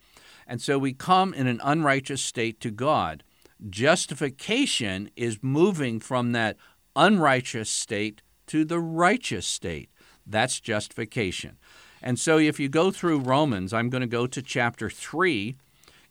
And 0.47 0.61
so 0.61 0.77
we 0.77 0.93
come 0.93 1.33
in 1.33 1.47
an 1.47 1.61
unrighteous 1.63 2.21
state 2.21 2.59
to 2.61 2.71
God. 2.71 3.23
Justification 3.69 5.09
is 5.15 5.37
moving 5.41 5.99
from 5.99 6.31
that 6.33 6.57
unrighteous 6.95 7.69
state 7.69 8.21
to 8.47 8.65
the 8.65 8.79
righteous 8.79 9.45
state. 9.45 9.89
That's 10.25 10.59
justification. 10.59 11.57
And 12.03 12.19
so 12.19 12.37
if 12.37 12.59
you 12.59 12.67
go 12.67 12.91
through 12.91 13.19
Romans, 13.19 13.71
I'm 13.71 13.89
going 13.89 14.01
to 14.01 14.07
go 14.07 14.27
to 14.27 14.41
chapter 14.41 14.89
3 14.89 15.55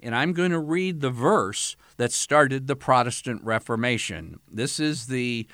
and 0.00 0.16
I'm 0.16 0.32
going 0.32 0.50
to 0.50 0.58
read 0.58 1.00
the 1.00 1.10
verse 1.10 1.76
that 1.98 2.10
started 2.10 2.66
the 2.66 2.74
Protestant 2.74 3.44
Reformation. 3.44 4.40
This 4.50 4.80
is 4.80 5.06
the 5.06 5.46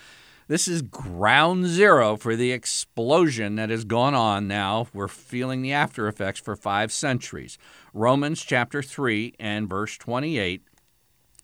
this 0.46 0.66
is 0.66 0.80
ground 0.80 1.66
zero 1.66 2.16
for 2.16 2.34
the 2.34 2.52
explosion 2.52 3.56
that 3.56 3.68
has 3.68 3.84
gone 3.84 4.14
on 4.14 4.48
now. 4.48 4.86
We're 4.94 5.06
feeling 5.06 5.60
the 5.60 5.74
after 5.74 6.08
effects 6.08 6.40
for 6.40 6.56
5 6.56 6.90
centuries. 6.90 7.58
Romans 7.92 8.42
chapter 8.42 8.82
3 8.82 9.34
and 9.38 9.68
verse 9.68 9.98
28 9.98 10.62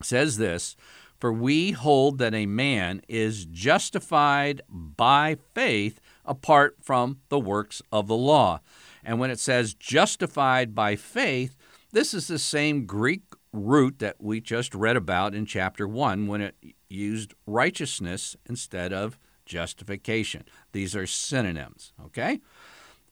says 0.01 0.39
this, 0.39 0.75
"For 1.21 1.35
we 1.35 1.73
hold 1.73 2.17
that 2.17 2.33
a 2.33 2.47
man 2.47 3.03
is 3.07 3.45
justified 3.45 4.63
by 4.71 5.37
faith 5.55 6.01
apart 6.25 6.77
from 6.81 7.19
the 7.29 7.41
works 7.41 7.83
of 7.93 8.07
the 8.07 8.17
law." 8.17 8.61
And 9.05 9.19
when 9.19 9.31
it 9.31 9.39
says 9.39 9.75
justified 9.75 10.75
by 10.75 10.97
faith, 10.97 11.57
this 11.93 12.15
is 12.15 12.27
the 12.27 12.39
same 12.39 12.87
Greek 12.87 13.23
root 13.53 14.01
that 14.01 14.17
we 14.21 14.41
just 14.41 14.75
read 14.75 14.97
about 14.97 15.35
in 15.35 15.47
chapter 15.47 15.87
1 15.87 16.27
when 16.27 16.41
it 16.41 16.57
used 16.89 17.35
righteousness 17.47 18.37
instead 18.47 18.93
of 18.93 19.19
justification. 19.47 20.45
These 20.73 20.97
are 20.97 21.07
synonyms, 21.07 21.93
okay? 22.07 22.41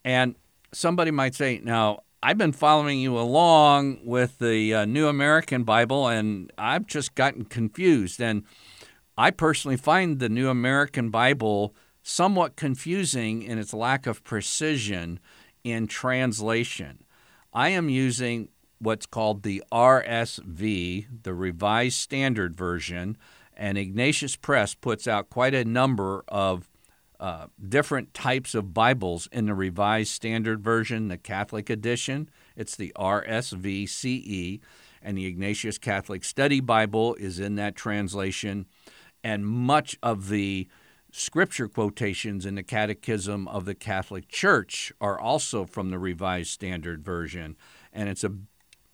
And 0.04 0.34
somebody 0.72 1.10
might 1.10 1.34
say, 1.34 1.60
now, 1.62 2.00
I've 2.24 2.38
been 2.38 2.52
following 2.52 3.00
you 3.00 3.18
along 3.18 4.00
with 4.04 4.38
the 4.38 4.74
uh, 4.74 4.84
New 4.84 5.08
American 5.08 5.64
Bible 5.64 6.06
and 6.06 6.52
I've 6.56 6.86
just 6.86 7.14
gotten 7.16 7.44
confused. 7.44 8.20
And 8.20 8.44
I 9.18 9.32
personally 9.32 9.76
find 9.76 10.20
the 10.20 10.28
New 10.28 10.48
American 10.48 11.10
Bible 11.10 11.74
somewhat 12.02 12.56
confusing 12.56 13.42
in 13.42 13.58
its 13.58 13.74
lack 13.74 14.06
of 14.06 14.22
precision 14.24 15.18
in 15.64 15.86
translation. 15.86 17.04
I 17.52 17.70
am 17.70 17.88
using 17.88 18.48
what's 18.78 19.06
called 19.06 19.42
the 19.42 19.62
RSV, 19.70 21.06
the 21.22 21.34
Revised 21.34 21.96
Standard 21.96 22.56
Version, 22.56 23.16
and 23.56 23.78
Ignatius 23.78 24.36
Press 24.36 24.74
puts 24.74 25.06
out 25.06 25.30
quite 25.30 25.54
a 25.54 25.64
number 25.64 26.24
of 26.28 26.68
uh, 27.20 27.46
different 27.68 28.12
types 28.14 28.54
of 28.54 28.74
Bibles 28.74 29.28
in 29.30 29.46
the 29.46 29.54
Revised 29.54 30.10
Standard 30.10 30.60
Version, 30.60 31.06
the 31.06 31.16
Catholic 31.16 31.70
edition. 31.70 32.28
It's 32.56 32.74
the 32.74 32.92
RSVCE, 32.96 34.60
and 35.00 35.16
the 35.16 35.26
Ignatius 35.26 35.78
Catholic 35.78 36.24
Study 36.24 36.58
Bible 36.60 37.14
is 37.14 37.38
in 37.38 37.54
that 37.56 37.76
translation. 37.76 38.66
And 39.22 39.46
much 39.46 39.96
of 40.02 40.28
the 40.28 40.66
scripture 41.12 41.68
quotations 41.68 42.46
in 42.46 42.54
the 42.54 42.62
Catechism 42.62 43.46
of 43.46 43.66
the 43.66 43.74
Catholic 43.74 44.28
Church 44.28 44.92
are 45.00 45.20
also 45.20 45.66
from 45.66 45.90
the 45.90 45.98
Revised 45.98 46.50
Standard 46.50 47.04
Version. 47.04 47.56
And 47.92 48.08
it's 48.08 48.24
a 48.24 48.32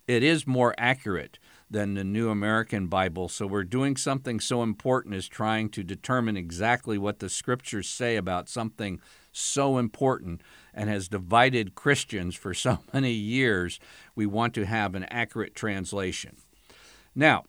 it 0.05 0.23
is 0.23 0.47
more 0.47 0.73
accurate 0.77 1.37
than 1.69 1.93
the 1.93 2.03
New 2.03 2.29
American 2.29 2.87
Bible. 2.87 3.29
So 3.29 3.45
we're 3.45 3.63
doing 3.63 3.95
something 3.95 4.39
so 4.39 4.63
important 4.63 5.13
as 5.13 5.27
trying 5.27 5.69
to 5.69 5.83
determine 5.83 6.35
exactly 6.35 6.97
what 6.97 7.19
the 7.19 7.29
scriptures 7.29 7.87
say 7.87 8.15
about 8.15 8.49
something 8.49 8.99
so 9.31 9.77
important 9.77 10.41
and 10.73 10.89
has 10.89 11.07
divided 11.07 11.75
Christians 11.75 12.35
for 12.35 12.55
so 12.55 12.79
many 12.93 13.11
years. 13.11 13.79
We 14.15 14.25
want 14.25 14.55
to 14.55 14.65
have 14.65 14.95
an 14.95 15.03
accurate 15.11 15.53
translation. 15.53 16.37
Now, 17.13 17.43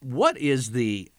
what 0.00 0.36
is 0.36 0.72
the 0.72 1.10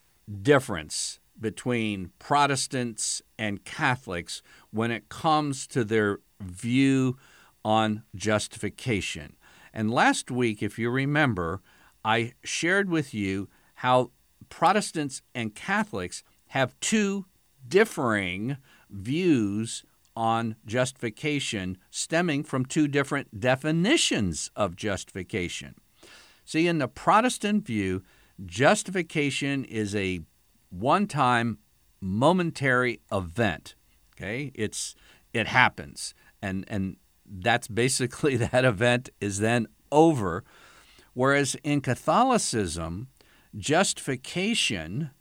difference 0.41 1.19
between 1.39 2.11
Protestants 2.19 3.21
and 3.37 3.63
Catholics 3.63 4.41
when 4.71 4.91
it 4.91 5.09
comes 5.09 5.67
to 5.67 5.83
their 5.83 6.19
view 6.39 7.17
on 7.63 8.03
justification? 8.15 9.35
And 9.73 9.91
last 9.91 10.31
week, 10.31 10.63
if 10.63 10.79
you 10.79 10.89
remember, 10.89 11.61
I 12.03 12.33
shared 12.43 12.89
with 12.89 13.13
you 13.13 13.49
how 13.75 14.11
Protestants 14.49 15.21
and 15.35 15.53
Catholics 15.53 16.23
have 16.47 16.79
two 16.79 17.25
differing 17.67 18.57
views 18.89 19.83
on 20.15 20.55
justification 20.65 21.77
stemming 21.91 22.43
from 22.43 22.65
two 22.65 22.87
different 22.87 23.39
definitions 23.39 24.49
of 24.55 24.75
justification. 24.75 25.75
See, 26.43 26.67
in 26.67 26.79
the 26.79 26.87
Protestant 26.87 27.65
view, 27.65 28.03
justification 28.45 29.63
is 29.65 29.93
a 29.93 30.21
one 30.69 31.07
time 31.07 31.59
momentary 32.01 33.01
event. 33.11 33.75
Okay? 34.15 34.51
It's 34.55 34.95
it 35.33 35.47
happens. 35.47 36.13
And 36.41 36.65
and 36.67 36.97
that's 37.25 37.67
basically 37.67 38.35
that 38.37 38.65
event 38.65 39.09
is 39.19 39.39
then 39.39 39.67
over. 39.91 40.43
Whereas 41.13 41.55
in 41.63 41.81
Catholicism, 41.81 43.07
justification 43.57 45.11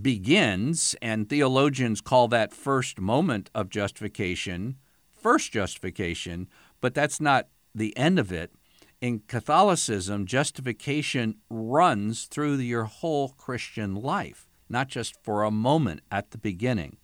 begins, 0.00 0.94
and 1.02 1.28
theologians 1.28 2.00
call 2.00 2.28
that 2.28 2.52
first 2.52 3.00
moment 3.00 3.50
of 3.54 3.68
justification 3.68 4.76
first 5.22 5.52
justification, 5.52 6.48
but 6.80 6.94
that's 6.94 7.20
not 7.20 7.48
the 7.74 7.96
end 7.96 8.18
of 8.18 8.32
it. 8.32 8.52
In 9.00 9.22
Catholicism, 9.26 10.26
justification 10.26 11.36
runs 11.48 12.24
through 12.24 12.56
your 12.56 12.84
whole 12.84 13.30
Christian 13.30 13.94
life, 13.94 14.48
not 14.72 14.88
just 14.88 15.14
for 15.22 15.44
a 15.44 15.50
moment 15.50 16.00
at 16.10 16.32
the 16.32 16.38
beginning. 16.38 16.96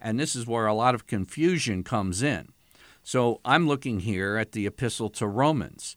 And 0.00 0.18
this 0.18 0.34
is 0.34 0.46
where 0.46 0.66
a 0.66 0.74
lot 0.74 0.94
of 0.94 1.06
confusion 1.06 1.84
comes 1.84 2.22
in. 2.22 2.48
So 3.02 3.40
I'm 3.44 3.66
looking 3.66 4.00
here 4.00 4.36
at 4.36 4.52
the 4.52 4.66
epistle 4.66 5.10
to 5.10 5.26
Romans. 5.26 5.96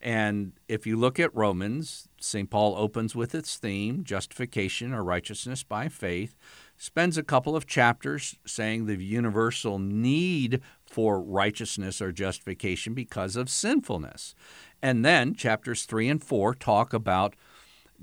And 0.00 0.52
if 0.68 0.84
you 0.84 0.96
look 0.96 1.20
at 1.20 1.34
Romans, 1.34 2.08
St. 2.20 2.50
Paul 2.50 2.74
opens 2.76 3.14
with 3.14 3.34
its 3.34 3.56
theme, 3.56 4.02
justification 4.02 4.92
or 4.92 5.04
righteousness 5.04 5.62
by 5.62 5.88
faith, 5.88 6.34
spends 6.76 7.16
a 7.16 7.22
couple 7.22 7.54
of 7.54 7.68
chapters 7.68 8.36
saying 8.44 8.86
the 8.86 8.96
universal 8.96 9.78
need 9.78 10.60
for 10.84 11.22
righteousness 11.22 12.02
or 12.02 12.10
justification 12.10 12.94
because 12.94 13.36
of 13.36 13.48
sinfulness. 13.48 14.34
And 14.82 15.04
then 15.04 15.34
chapters 15.34 15.84
3 15.84 16.08
and 16.08 16.24
4 16.24 16.56
talk 16.56 16.92
about 16.92 17.36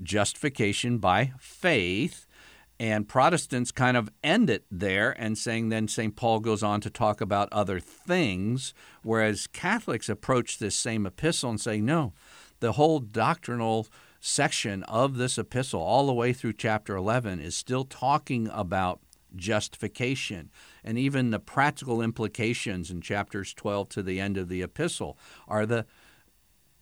justification 0.02 0.96
by 0.96 1.34
faith 1.38 2.26
and 2.80 3.06
Protestants 3.06 3.72
kind 3.72 3.94
of 3.94 4.08
end 4.24 4.48
it 4.48 4.64
there 4.70 5.10
and 5.20 5.36
saying 5.36 5.68
then 5.68 5.86
St. 5.86 6.16
Paul 6.16 6.40
goes 6.40 6.62
on 6.62 6.80
to 6.80 6.88
talk 6.88 7.20
about 7.20 7.52
other 7.52 7.78
things, 7.78 8.72
whereas 9.02 9.46
Catholics 9.46 10.08
approach 10.08 10.58
this 10.58 10.76
same 10.76 11.04
epistle 11.04 11.50
and 11.50 11.60
say, 11.60 11.78
no, 11.82 12.14
the 12.60 12.72
whole 12.72 12.98
doctrinal 12.98 13.86
section 14.18 14.82
of 14.84 15.18
this 15.18 15.36
epistle, 15.36 15.82
all 15.82 16.06
the 16.06 16.14
way 16.14 16.32
through 16.32 16.54
chapter 16.54 16.96
11, 16.96 17.38
is 17.38 17.54
still 17.54 17.84
talking 17.84 18.48
about 18.50 19.00
justification. 19.36 20.50
And 20.82 20.96
even 20.96 21.30
the 21.30 21.38
practical 21.38 22.00
implications 22.00 22.90
in 22.90 23.02
chapters 23.02 23.52
12 23.52 23.90
to 23.90 24.02
the 24.02 24.18
end 24.18 24.38
of 24.38 24.48
the 24.48 24.62
epistle 24.62 25.18
are 25.46 25.66
the 25.66 25.84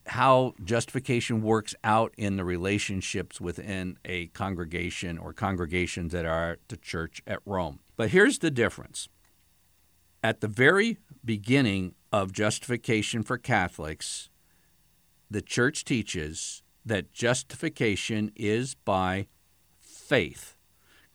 how 0.08 0.54
justification 0.64 1.42
works 1.42 1.74
out 1.84 2.14
in 2.16 2.36
the 2.36 2.44
relationships 2.44 3.40
within 3.40 3.98
a 4.04 4.26
congregation 4.28 5.18
or 5.18 5.32
congregations 5.32 6.12
that 6.12 6.24
are 6.24 6.58
the 6.68 6.76
church 6.76 7.22
at 7.26 7.40
Rome. 7.44 7.80
But 7.96 8.10
here's 8.10 8.38
the 8.38 8.50
difference. 8.50 9.08
At 10.22 10.40
the 10.40 10.48
very 10.48 10.98
beginning 11.24 11.94
of 12.12 12.32
justification 12.32 13.22
for 13.22 13.38
Catholics, 13.38 14.30
the 15.30 15.42
church 15.42 15.84
teaches 15.84 16.62
that 16.84 17.12
justification 17.12 18.32
is 18.34 18.74
by 18.74 19.26
faith. 19.80 20.56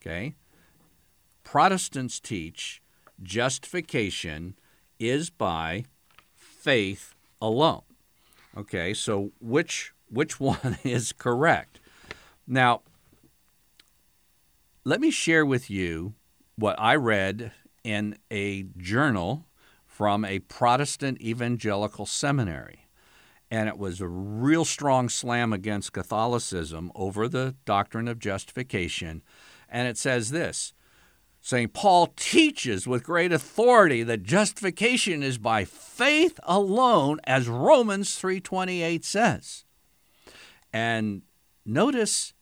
Okay? 0.00 0.36
Protestants 1.42 2.20
teach 2.20 2.80
justification 3.22 4.56
is 4.98 5.30
by 5.30 5.84
faith 6.34 7.14
alone. 7.42 7.82
Okay, 8.56 8.94
so 8.94 9.32
which 9.40 9.92
which 10.08 10.38
one 10.40 10.78
is 10.84 11.12
correct? 11.12 11.80
Now, 12.46 12.82
let 14.84 15.00
me 15.00 15.10
share 15.10 15.46
with 15.46 15.70
you 15.70 16.14
what 16.56 16.78
I 16.78 16.94
read 16.94 17.52
in 17.82 18.16
a 18.30 18.64
journal 18.76 19.46
from 19.86 20.24
a 20.24 20.40
Protestant 20.40 21.20
evangelical 21.20 22.06
seminary. 22.06 22.88
And 23.50 23.68
it 23.68 23.78
was 23.78 24.00
a 24.00 24.08
real 24.08 24.64
strong 24.64 25.08
slam 25.08 25.52
against 25.52 25.92
Catholicism 25.92 26.90
over 26.94 27.28
the 27.28 27.54
doctrine 27.64 28.08
of 28.08 28.18
justification. 28.18 29.22
And 29.68 29.86
it 29.86 29.96
says 29.96 30.30
this 30.30 30.72
St. 31.44 31.74
Paul 31.74 32.06
teaches 32.16 32.88
with 32.88 33.04
great 33.04 33.30
authority 33.30 34.02
that 34.02 34.22
justification 34.22 35.22
is 35.22 35.36
by 35.36 35.66
faith 35.66 36.40
alone 36.44 37.20
as 37.24 37.48
Romans 37.48 38.18
3:28 38.18 39.04
says. 39.04 39.66
And 40.72 41.20
notice 41.66 42.32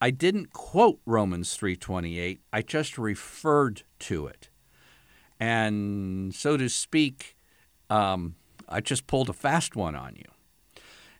I 0.00 0.10
didn't 0.10 0.54
quote 0.54 1.02
Romans 1.04 1.54
3:28, 1.54 2.40
I 2.50 2.62
just 2.62 2.96
referred 2.96 3.82
to 4.08 4.26
it. 4.26 4.48
And 5.38 6.34
so 6.34 6.56
to 6.56 6.70
speak, 6.70 7.36
um, 7.90 8.36
I 8.70 8.80
just 8.80 9.06
pulled 9.06 9.28
a 9.28 9.34
fast 9.34 9.76
one 9.76 9.94
on 9.94 10.16
you. 10.16 10.30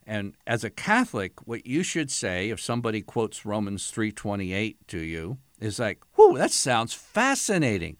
And 0.07 0.33
as 0.47 0.63
a 0.63 0.71
Catholic, 0.71 1.45
what 1.47 1.67
you 1.67 1.83
should 1.83 2.09
say 2.09 2.49
if 2.49 2.59
somebody 2.59 3.03
quotes 3.03 3.45
Romans 3.45 3.91
3:28 3.91 4.77
to 4.87 4.97
you 4.97 5.37
is 5.61 5.79
like, 5.79 5.99
"Whoo, 6.17 6.37
that 6.37 6.51
sounds 6.51 6.93
fascinating. 6.93 7.97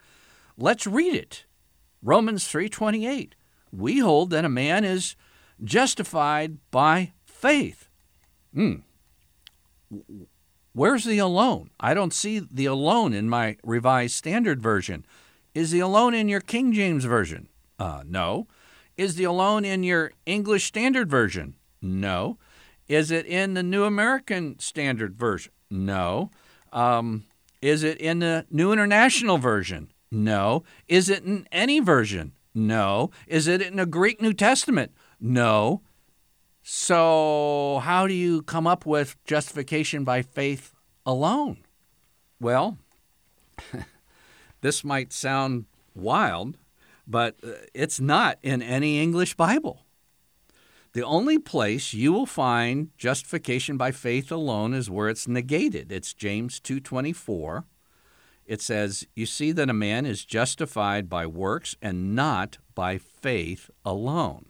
Let's 0.57 0.85
read 0.85 1.15
it." 1.15 1.45
Romans 2.01 2.47
3:28. 2.47 3.35
We 3.71 3.99
hold 3.99 4.31
that 4.31 4.43
a 4.43 4.49
man 4.49 4.83
is 4.83 5.15
justified 5.63 6.57
by 6.71 7.13
faith. 7.25 7.87
Hmm. 8.53 8.75
Where's 10.73 11.03
the 11.03 11.19
alone? 11.19 11.69
I 11.79 11.93
don't 11.93 12.13
see 12.13 12.39
the 12.39 12.65
alone 12.65 13.13
in 13.13 13.29
my 13.29 13.57
Revised 13.63 14.15
Standard 14.15 14.61
Version. 14.61 15.05
Is 15.53 15.71
the 15.71 15.81
alone 15.81 16.13
in 16.13 16.29
your 16.29 16.39
King 16.39 16.71
James 16.71 17.03
Version? 17.03 17.49
Uh, 17.77 18.03
no. 18.05 18.47
Is 18.95 19.15
the 19.15 19.25
alone 19.25 19.65
in 19.65 19.83
your 19.83 20.11
English 20.25 20.65
Standard 20.65 21.09
Version? 21.09 21.55
No. 21.81 22.37
Is 22.87 23.11
it 23.11 23.25
in 23.25 23.53
the 23.53 23.63
New 23.63 23.83
American 23.83 24.59
Standard 24.59 25.17
Version? 25.17 25.51
No. 25.69 26.31
Um, 26.71 27.25
is 27.61 27.83
it 27.83 27.97
in 27.99 28.19
the 28.19 28.45
New 28.49 28.71
International 28.71 29.37
Version? 29.37 29.91
No. 30.11 30.63
Is 30.87 31.09
it 31.09 31.23
in 31.23 31.47
any 31.51 31.79
version? 31.79 32.33
No. 32.53 33.11
Is 33.27 33.47
it 33.47 33.61
in 33.61 33.79
a 33.79 33.85
Greek 33.85 34.21
New 34.21 34.33
Testament? 34.33 34.91
No. 35.19 35.81
So, 36.63 37.81
how 37.83 38.07
do 38.07 38.13
you 38.13 38.41
come 38.43 38.67
up 38.67 38.85
with 38.85 39.15
justification 39.25 40.03
by 40.03 40.21
faith 40.21 40.73
alone? 41.05 41.63
Well, 42.39 42.77
this 44.61 44.83
might 44.83 45.13
sound 45.13 45.65
wild, 45.95 46.57
but 47.07 47.35
uh, 47.43 47.51
it's 47.73 47.99
not 47.99 48.37
in 48.43 48.61
any 48.61 49.01
English 49.01 49.35
Bible. 49.35 49.85
The 50.93 51.05
only 51.05 51.39
place 51.39 51.93
you 51.93 52.11
will 52.11 52.25
find 52.25 52.89
justification 52.97 53.77
by 53.77 53.91
faith 53.91 54.29
alone 54.29 54.73
is 54.73 54.89
where 54.89 55.07
it's 55.07 55.27
negated. 55.27 55.89
It's 55.89 56.13
James 56.13 56.59
2:24. 56.59 57.65
It 58.45 58.61
says, 58.61 59.07
"You 59.15 59.25
see 59.25 59.53
that 59.53 59.69
a 59.69 59.73
man 59.73 60.05
is 60.05 60.25
justified 60.25 61.07
by 61.07 61.25
works 61.25 61.77
and 61.81 62.13
not 62.13 62.57
by 62.75 62.97
faith 62.97 63.69
alone." 63.85 64.47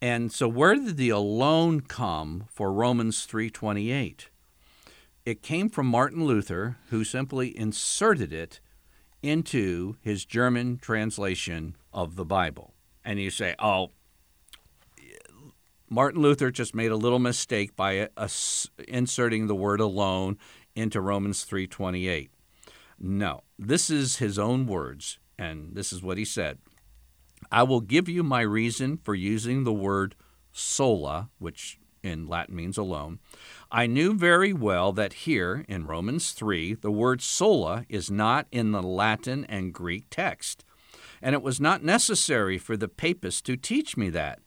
And 0.00 0.30
so 0.30 0.46
where 0.46 0.76
did 0.76 0.96
the 0.96 1.08
alone 1.08 1.80
come 1.80 2.44
for 2.48 2.72
Romans 2.72 3.26
3:28? 3.26 4.28
It 5.24 5.42
came 5.42 5.68
from 5.68 5.86
Martin 5.86 6.24
Luther, 6.26 6.76
who 6.90 7.02
simply 7.02 7.58
inserted 7.58 8.32
it 8.32 8.60
into 9.20 9.96
his 10.00 10.24
German 10.24 10.78
translation 10.78 11.76
of 11.92 12.14
the 12.14 12.24
Bible. 12.24 12.74
And 13.04 13.18
you 13.18 13.30
say, 13.30 13.56
"Oh, 13.58 13.90
Martin 15.88 16.22
Luther 16.22 16.50
just 16.50 16.74
made 16.74 16.90
a 16.90 16.96
little 16.96 17.18
mistake 17.18 17.76
by 17.76 18.00
uh, 18.00 18.08
a, 18.16 18.30
inserting 18.88 19.46
the 19.46 19.54
word 19.54 19.80
alone 19.80 20.38
into 20.74 21.00
Romans 21.00 21.44
3:28." 21.44 22.30
No, 22.98 23.42
this 23.58 23.90
is 23.90 24.16
his 24.16 24.38
own 24.38 24.66
words, 24.66 25.18
and 25.38 25.74
this 25.74 25.92
is 25.92 26.02
what 26.02 26.18
he 26.18 26.24
said. 26.24 26.58
I 27.50 27.62
will 27.62 27.80
give 27.80 28.08
you 28.08 28.22
my 28.22 28.40
reason 28.40 28.96
for 28.96 29.14
using 29.14 29.64
the 29.64 29.72
word 29.72 30.14
sola, 30.52 31.30
which 31.38 31.78
in 32.02 32.26
Latin 32.26 32.54
means 32.54 32.78
alone. 32.78 33.18
I 33.72 33.86
knew 33.86 34.14
very 34.14 34.52
well 34.52 34.92
that 34.92 35.24
here 35.24 35.64
in 35.68 35.86
Romans 35.86 36.32
3, 36.32 36.74
the 36.74 36.90
word 36.90 37.22
sola 37.22 37.84
is 37.88 38.10
not 38.10 38.46
in 38.52 38.72
the 38.72 38.82
Latin 38.82 39.44
and 39.46 39.72
Greek 39.72 40.04
text, 40.10 40.64
and 41.22 41.34
it 41.34 41.42
was 41.42 41.60
not 41.60 41.82
necessary 41.82 42.58
for 42.58 42.76
the 42.76 42.88
papists 42.88 43.40
to 43.42 43.56
teach 43.56 43.96
me 43.96 44.10
that. 44.10 44.40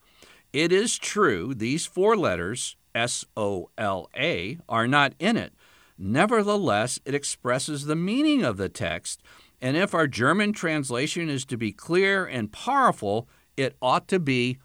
It 0.52 0.72
is 0.72 0.98
true, 0.98 1.54
these 1.54 1.86
four 1.86 2.16
letters, 2.16 2.76
S 2.94 3.24
O 3.36 3.70
L 3.76 4.08
A, 4.16 4.58
are 4.68 4.86
not 4.86 5.14
in 5.18 5.36
it. 5.36 5.52
Nevertheless, 5.98 6.98
it 7.04 7.14
expresses 7.14 7.84
the 7.84 7.96
meaning 7.96 8.44
of 8.44 8.56
the 8.56 8.68
text 8.68 9.20
and 9.60 9.76
if 9.76 9.94
our 9.94 10.06
German 10.06 10.52
translation 10.52 11.28
is 11.28 11.44
to 11.46 11.56
be 11.56 11.72
clear 11.72 12.24
and 12.24 12.52
powerful, 12.52 13.28
it 13.56 13.76
ought 13.82 14.06
to 14.08 14.18
be 14.18 14.58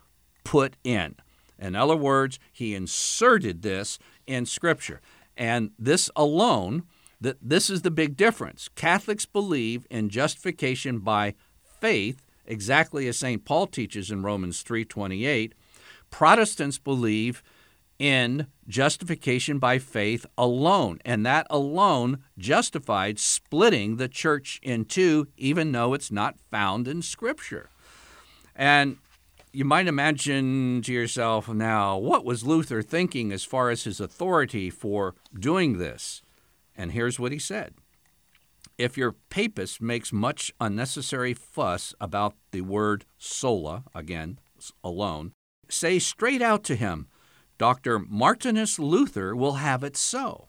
put 0.43 0.75
in. 0.83 1.15
In 1.57 1.75
other 1.75 1.95
words, 1.95 2.39
he 2.51 2.75
inserted 2.75 3.61
this 3.61 3.97
in 4.27 4.45
Scripture. 4.45 5.01
And 5.35 5.71
this 5.79 6.09
alone, 6.15 6.83
that 7.19 7.37
this 7.41 7.69
is 7.69 7.81
the 7.81 7.91
big 7.91 8.15
difference. 8.15 8.69
Catholics 8.75 9.25
believe 9.25 9.87
in 9.89 10.09
justification 10.09 10.99
by 10.99 11.33
faith, 11.63 12.21
exactly 12.45 13.07
as 13.07 13.17
St. 13.17 13.43
Paul 13.43 13.67
teaches 13.67 14.11
in 14.11 14.21
Romans 14.21 14.61
3:28. 14.61 15.53
Protestants 16.13 16.78
believe 16.78 17.41
in 17.97 18.45
justification 18.67 19.58
by 19.58 19.80
faith 19.80 20.28
alone. 20.38 20.99
And 21.04 21.26
that 21.26 21.47
alone 21.49 22.19
justified 22.38 23.17
splitting 23.17 23.97
the 23.97 24.08
church 24.08 24.60
in 24.62 24.86
two, 24.86 25.30
even 25.38 25.71
though 25.71 25.95
it's 25.95 26.12
not 26.12 26.39
found 26.52 26.88
in 26.88 27.02
Scripture. 27.02 27.71
And 28.56 28.97
you 29.52 29.65
might 29.65 29.88
imagine 29.88 30.84
to 30.84 30.93
yourself 30.93 31.49
now, 31.49 31.97
what 31.97 32.23
was 32.23 32.45
Luther 32.45 32.84
thinking 32.84 33.32
as 33.32 33.43
far 33.43 33.71
as 33.71 33.86
his 33.86 33.99
authority 33.99 34.69
for 34.69 35.15
doing 35.34 35.80
this? 35.80 36.21
And 36.78 36.91
here's 36.91 37.19
what 37.19 37.32
he 37.32 37.39
said 37.39 37.73
If 38.78 38.99
your 38.99 39.13
papist 39.32 39.82
makes 39.82 40.13
much 40.13 40.54
unnecessary 40.62 41.34
fuss 41.34 41.95
about 41.99 42.36
the 42.52 42.62
word 42.62 43.06
sola, 43.17 43.86
again, 43.95 44.38
alone, 44.84 45.32
say 45.73 45.99
straight 45.99 46.41
out 46.41 46.63
to 46.65 46.75
him, 46.75 47.07
Dr. 47.57 47.99
Martinus 47.99 48.79
Luther 48.79 49.36
will 49.36 49.53
have 49.53 49.83
it 49.83 49.97
so. 49.97 50.47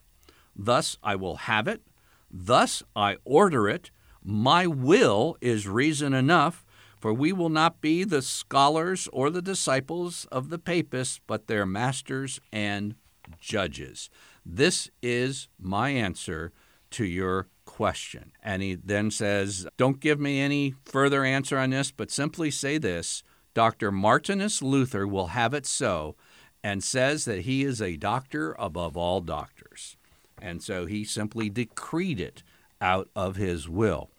Thus 0.57 0.97
I 1.03 1.17
will 1.17 1.37
have 1.37 1.67
it, 1.67 1.83
thus 2.31 2.83
I 2.95 3.17
order 3.25 3.69
it. 3.69 3.91
My 4.23 4.67
will 4.67 5.37
is 5.41 5.69
reason 5.69 6.15
enough, 6.15 6.65
for 6.99 7.13
we 7.13 7.33
will 7.33 7.51
not 7.51 7.81
be 7.81 8.05
the 8.05 8.23
scholars 8.23 9.09
or 9.13 9.29
the 9.29 9.43
disciples 9.43 10.27
of 10.33 10.49
the 10.49 10.59
papists, 10.59 11.21
but 11.27 11.47
their 11.47 11.67
masters 11.67 12.41
and 12.53 12.95
judges. 13.41 14.09
This 14.47 14.91
is 15.03 15.49
my 15.59 15.91
answer 15.91 16.53
to 16.93 17.05
your 17.05 17.49
question. 17.65 18.33
And 18.43 18.63
he 18.63 18.75
then 18.75 19.11
says, 19.11 19.67
Don't 19.77 20.01
give 20.01 20.21
me 20.21 20.41
any 20.41 20.75
further 20.85 21.25
answer 21.25 21.59
on 21.59 21.71
this, 21.71 21.91
but 21.91 22.11
simply 22.11 22.51
say 22.51 22.79
this 22.79 23.23
Dr. 23.55 23.93
Martinus 23.93 24.63
Luther 24.63 25.07
will 25.07 25.29
have 25.29 25.55
it 25.55 25.65
so 25.65 26.17
and 26.63 26.83
says 26.83 27.25
that 27.25 27.43
he 27.43 27.63
is 27.63 27.81
a 27.81 27.97
doctor 27.97 28.55
above 28.59 28.97
all 28.97 29.21
doctors. 29.21 29.97
And 30.41 30.63
so 30.63 30.87
he 30.87 31.05
simply 31.05 31.49
decreed 31.49 32.21
it 32.21 32.43
out 32.81 33.09
of 33.15 33.37
his 33.37 33.69
will. 33.69 34.11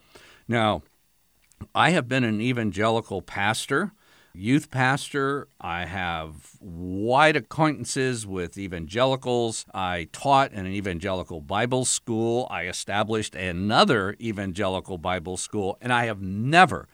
Now, 0.47 0.83
I 1.73 1.89
have 1.91 2.07
been 2.07 2.23
an 2.23 2.41
evangelical 2.41 3.21
pastor, 3.21 3.91
youth 4.33 4.69
pastor. 4.69 5.47
I 5.59 5.85
have 5.85 6.51
wide 6.59 7.35
acquaintances 7.35 8.27
with 8.27 8.57
evangelicals. 8.57 9.65
I 9.73 10.09
taught 10.11 10.51
in 10.51 10.65
an 10.65 10.73
evangelical 10.73 11.41
Bible 11.41 11.85
school. 11.85 12.47
I 12.51 12.67
established 12.67 13.35
another 13.35 14.15
evangelical 14.19 14.97
Bible 14.97 15.37
school, 15.37 15.77
and 15.81 15.91
I 15.93 16.05
have 16.05 16.21
never, 16.21 16.87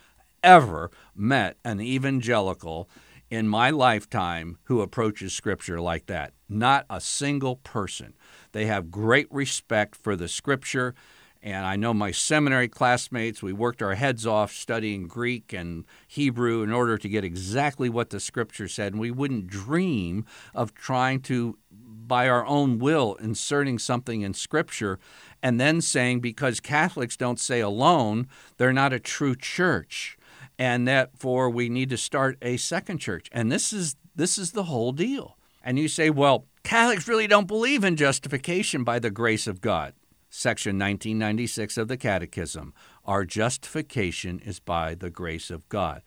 ever 0.43 0.91
met 1.15 1.57
an 1.63 1.79
evangelical 1.81 2.89
in 3.29 3.47
my 3.47 3.69
lifetime 3.69 4.57
who 4.65 4.81
approaches 4.81 5.33
Scripture 5.33 5.79
like 5.79 6.07
that. 6.07 6.33
Not 6.49 6.85
a 6.89 6.99
single 6.99 7.55
person. 7.57 8.13
They 8.51 8.65
have 8.65 8.91
great 8.91 9.27
respect 9.31 9.95
for 9.95 10.17
the 10.17 10.27
Scripture. 10.27 10.93
And 11.41 11.65
I 11.65 11.75
know 11.75 11.93
my 11.93 12.11
seminary 12.11 12.67
classmates, 12.67 13.41
we 13.41 13.53
worked 13.53 13.81
our 13.81 13.95
heads 13.95 14.27
off 14.27 14.51
studying 14.51 15.07
Greek 15.07 15.53
and 15.53 15.85
Hebrew 16.07 16.61
in 16.61 16.71
order 16.71 16.97
to 16.97 17.09
get 17.09 17.23
exactly 17.23 17.89
what 17.89 18.09
the 18.09 18.19
Scripture 18.19 18.67
said. 18.67 18.91
And 18.91 19.01
we 19.01 19.11
wouldn't 19.11 19.47
dream 19.47 20.25
of 20.53 20.75
trying 20.75 21.21
to, 21.21 21.57
by 21.71 22.27
our 22.27 22.45
own 22.45 22.77
will, 22.77 23.15
inserting 23.15 23.79
something 23.79 24.21
in 24.21 24.33
Scripture 24.33 24.99
and 25.41 25.59
then 25.59 25.81
saying 25.81 26.19
because 26.19 26.59
Catholics 26.59 27.17
don't 27.17 27.39
say 27.39 27.61
alone, 27.61 28.27
they're 28.57 28.73
not 28.73 28.93
a 28.93 28.99
true 28.99 29.35
church 29.35 30.17
and 30.61 30.87
therefore 30.87 31.49
we 31.49 31.69
need 31.69 31.89
to 31.89 31.97
start 31.97 32.37
a 32.39 32.55
second 32.55 32.99
church. 32.99 33.27
And 33.31 33.51
this 33.51 33.73
is 33.73 33.95
this 34.15 34.37
is 34.37 34.51
the 34.51 34.65
whole 34.65 34.91
deal. 34.91 35.35
And 35.63 35.79
you 35.79 35.87
say, 35.87 36.11
well, 36.11 36.45
Catholics 36.63 37.07
really 37.07 37.25
don't 37.25 37.47
believe 37.47 37.83
in 37.83 37.95
justification 37.95 38.83
by 38.83 38.99
the 38.99 39.09
grace 39.09 39.47
of 39.47 39.59
God. 39.59 39.95
Section 40.29 40.77
1996 40.77 41.77
of 41.77 41.87
the 41.87 41.97
Catechism. 41.97 42.75
Our 43.05 43.25
justification 43.25 44.39
is 44.45 44.59
by 44.59 44.93
the 44.93 45.09
grace 45.09 45.49
of 45.49 45.67
God. 45.67 46.03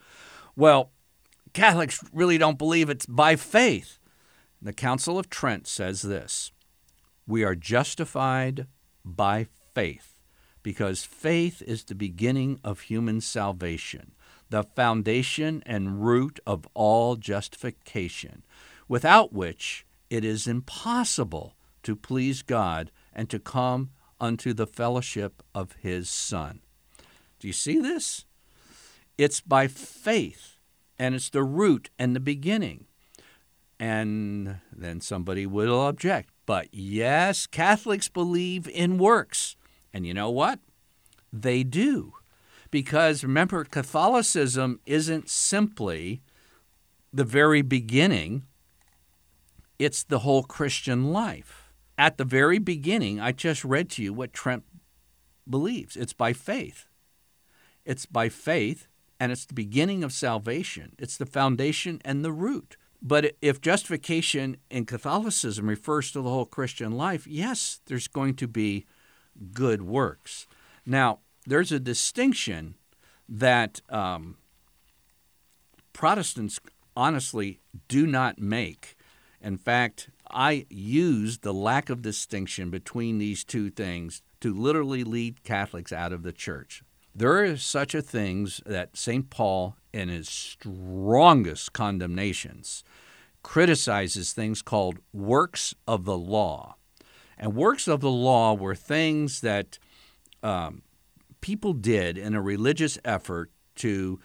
Well, 0.55 0.93
Catholics 1.53 2.05
really 2.13 2.39
don't 2.39 2.57
believe 2.57 2.89
it's 2.89 3.07
by 3.07 3.35
faith. 3.35 3.99
The 4.63 4.73
Council 4.73 5.19
of 5.19 5.29
Trent 5.29 5.67
says 5.67 6.03
this 6.03 6.53
We 7.27 7.43
are 7.43 7.57
justified 7.57 8.69
by 9.05 9.49
faith 9.75 10.21
because 10.63 11.03
faith 11.03 11.61
is 11.61 11.83
the 11.83 11.97
beginning 11.97 12.61
of 12.63 12.83
human 12.83 13.21
salvation 13.21 14.13
the 14.55 14.63
foundation 14.63 15.65
and 15.67 16.07
root 16.07 16.39
of 16.47 16.65
all 16.75 17.17
justification, 17.17 18.45
without 18.87 19.33
which 19.33 19.85
it 20.11 20.25
is 20.25 20.47
impossible 20.47 21.57
to 21.83 21.97
please 21.97 22.43
God 22.43 22.93
and 23.13 23.29
to 23.31 23.41
come 23.41 23.91
unto 24.21 24.53
the 24.53 24.69
fellowship 24.69 25.43
of 25.57 25.73
His 25.83 26.09
Son. 26.09 26.61
Do 27.41 27.49
you 27.49 27.53
see 27.53 27.81
this? 27.81 28.27
It's 29.19 29.41
by 29.41 29.67
faith, 29.67 30.57
and 31.01 31.17
it's 31.17 31.31
the 31.31 31.43
root 31.43 31.91
and 31.99 32.15
the 32.15 32.21
beginning. 32.21 32.87
And 33.81 34.61
then 34.73 35.01
somebody 35.01 35.47
will 35.47 35.85
object. 35.85 36.31
But 36.47 36.69
yes, 36.71 37.49
Catholics 37.49 38.09
believe 38.09 38.69
in 38.69 38.99
works. 38.99 39.57
And 39.93 40.07
you 40.07 40.15
know 40.15 40.31
what? 40.31 40.61
They 41.33 41.65
do. 41.65 42.13
Because 42.75 43.23
remember, 43.23 43.63
Catholicism 43.63 44.81
isn't 44.85 45.31
simply 45.31 46.23
the 47.13 47.23
very 47.23 47.63
beginning, 47.63 48.47
it's 49.79 50.03
the 50.03 50.19
whole 50.19 50.43
Christian 50.43 51.13
life. 51.13 51.73
At 51.97 52.19
the 52.19 52.25
very 52.25 52.59
beginning, 52.59 53.21
I 53.21 53.31
just 53.31 53.65
read 53.65 53.91
to 53.91 54.03
you 54.03 54.13
what 54.13 54.33
Trent 54.33 54.65
believes 55.49 55.95
it's 55.95 56.13
by 56.13 56.33
faith. 56.33 56.89
It's 57.85 58.07
by 58.07 58.29
faith, 58.29 58.89
and 59.21 59.31
it's 59.31 59.47
the 59.47 59.55
beginning 59.55 60.03
of 60.03 60.13
salvation, 60.13 60.97
it's 60.99 61.17
the 61.17 61.27
foundation 61.27 62.03
and 62.05 62.25
the 62.25 62.33
root. 62.33 62.77
But 63.01 63.37
if 63.41 63.61
justification 63.61 64.57
in 64.69 64.87
Catholicism 64.87 65.69
refers 65.69 66.11
to 66.11 66.23
the 66.23 66.29
whole 66.29 66.45
Christian 66.45 66.91
life, 66.91 67.25
yes, 67.25 67.79
there's 67.87 68.09
going 68.09 68.35
to 68.35 68.49
be 68.49 68.85
good 69.53 69.83
works. 69.83 70.49
Now, 70.85 71.21
there's 71.47 71.73
a 71.73 71.81
distinction 71.81 72.75
that 73.29 73.81
um, 73.89 74.37
Protestants 75.93 76.61
honestly 76.97 77.61
do 77.89 78.07
not 78.07 78.39
make. 78.39 78.97
In 79.41 79.57
fact, 79.59 80.11
I 80.31 80.67
use 80.71 81.39
the 81.39 81.53
lack 81.53 81.91
of 81.91 82.03
distinction 82.03 82.71
between 82.71 83.19
these 83.19 83.45
two 83.45 83.71
things 83.71 84.23
to 84.41 84.55
literally 84.55 85.05
lead 85.05 85.45
Catholics 85.45 85.93
out 85.93 86.13
of 86.13 86.23
the 86.23 86.33
church. 86.33 86.83
There 87.15 87.45
is 87.45 87.63
such 87.63 87.95
a 87.95 88.03
thing 88.03 88.49
that 88.67 88.97
St. 88.97 89.31
Paul, 89.31 89.77
in 89.93 90.09
his 90.09 90.29
strongest 90.29 91.73
condemnations, 91.73 92.83
criticizes 93.43 94.33
things 94.33 94.63
called 94.63 94.99
works 95.13 95.75
of 95.87 96.05
the 96.05 96.19
law. 96.19 96.77
And 97.39 97.55
works 97.55 97.87
of 97.87 98.01
the 98.01 98.11
law 98.11 98.55
were 98.55 98.75
things 98.75 99.43
that 99.43 99.79
um, 100.43 100.83
people 101.45 101.75
did 101.75 102.17
in 102.17 102.35
a 102.35 102.41
religious 102.41 102.99
effort 103.05 103.51
to 103.75 104.19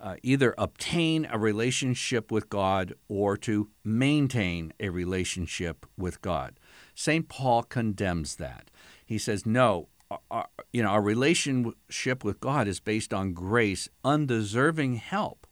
uh, 0.00 0.16
either 0.24 0.56
obtain 0.58 1.24
a 1.30 1.38
relationship 1.38 2.32
with 2.32 2.50
God 2.50 2.94
or 3.06 3.36
to 3.36 3.70
maintain 3.84 4.72
a 4.80 4.88
relationship 4.88 5.86
with 5.96 6.20
God. 6.20 6.58
St. 6.92 7.28
Paul 7.28 7.62
condemns 7.62 8.34
that. 8.36 8.72
He 9.06 9.18
says, 9.18 9.46
no, 9.46 9.86
our, 10.32 10.48
you 10.72 10.82
know, 10.82 10.88
our 10.88 11.00
relationship 11.00 12.24
with 12.24 12.40
God 12.40 12.66
is 12.66 12.80
based 12.80 13.14
on 13.14 13.34
grace, 13.34 13.88
undeserving 14.02 14.96
help. 14.96 15.46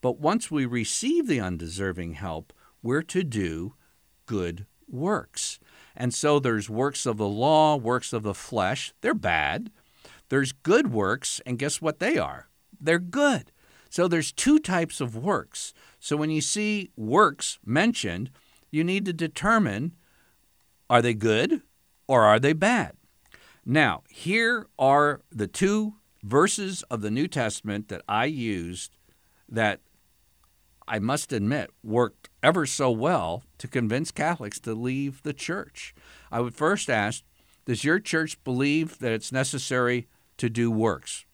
But 0.00 0.20
once 0.20 0.52
we 0.52 0.66
receive 0.66 1.26
the 1.26 1.40
undeserving 1.40 2.12
help, 2.12 2.52
we're 2.80 3.02
to 3.02 3.24
do 3.24 3.74
good 4.26 4.66
works. 4.88 5.58
And 5.96 6.14
so 6.14 6.38
there's 6.38 6.70
works 6.70 7.06
of 7.06 7.16
the 7.16 7.26
law, 7.26 7.74
works 7.74 8.12
of 8.12 8.22
the 8.22 8.34
flesh. 8.34 8.92
They're 9.00 9.14
bad. 9.14 9.72
There's 10.34 10.50
good 10.50 10.90
works, 10.90 11.40
and 11.46 11.60
guess 11.60 11.80
what 11.80 12.00
they 12.00 12.18
are? 12.18 12.48
They're 12.80 12.98
good. 12.98 13.52
So 13.88 14.08
there's 14.08 14.32
two 14.32 14.58
types 14.58 15.00
of 15.00 15.14
works. 15.14 15.72
So 16.00 16.16
when 16.16 16.28
you 16.28 16.40
see 16.40 16.90
works 16.96 17.60
mentioned, 17.64 18.30
you 18.72 18.82
need 18.82 19.04
to 19.04 19.12
determine 19.12 19.92
are 20.90 21.00
they 21.00 21.14
good 21.14 21.62
or 22.08 22.22
are 22.24 22.40
they 22.40 22.52
bad? 22.52 22.94
Now, 23.64 24.02
here 24.08 24.66
are 24.76 25.20
the 25.30 25.46
two 25.46 25.94
verses 26.24 26.82
of 26.90 27.00
the 27.00 27.12
New 27.12 27.28
Testament 27.28 27.86
that 27.86 28.02
I 28.08 28.24
used 28.24 28.96
that 29.48 29.82
I 30.88 30.98
must 30.98 31.32
admit 31.32 31.70
worked 31.84 32.28
ever 32.42 32.66
so 32.66 32.90
well 32.90 33.44
to 33.58 33.68
convince 33.68 34.10
Catholics 34.10 34.58
to 34.62 34.74
leave 34.74 35.22
the 35.22 35.32
church. 35.32 35.94
I 36.32 36.40
would 36.40 36.56
first 36.56 36.90
ask 36.90 37.22
Does 37.66 37.84
your 37.84 38.00
church 38.00 38.42
believe 38.42 38.98
that 38.98 39.12
it's 39.12 39.30
necessary 39.30 40.08
to 40.38 40.48
do 40.48 40.70
works. 40.70 41.24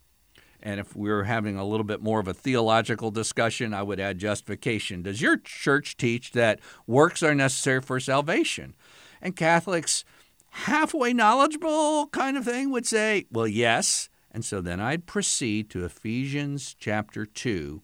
And 0.63 0.79
if 0.79 0.95
we 0.95 1.11
are 1.11 1.25
having 1.25 1.57
a 1.57 1.65
little 1.65 1.85
bit 1.85 2.03
more 2.03 2.21
of 2.21 2.29
a 2.29 2.35
theological 2.35 3.11
discussion, 3.11 3.73
I 3.73 3.83
would 3.83 3.99
add 3.99 4.19
justification. 4.19 5.03
Does 5.03 5.23
your 5.23 5.39
church 5.39 5.97
teach 5.97 6.33
that 6.33 6.61
works 6.87 7.23
are 7.23 7.35
necessary 7.35 7.81
for 7.81 7.99
salvation? 7.99 8.75
And 9.23 9.35
Catholics, 9.37 10.05
halfway 10.51 11.13
knowledgeable 11.13 12.09
kind 12.09 12.37
of 12.37 12.45
thing, 12.45 12.71
would 12.71 12.87
say, 12.87 13.27
well, 13.31 13.49
yes. 13.49 14.11
And 14.31 14.45
so 14.45 14.61
then 14.61 14.81
I'd 14.81 15.07
proceed 15.07 15.71
to 15.71 15.85
Ephesians 15.85 16.77
chapter 16.79 17.25
2, 17.25 17.83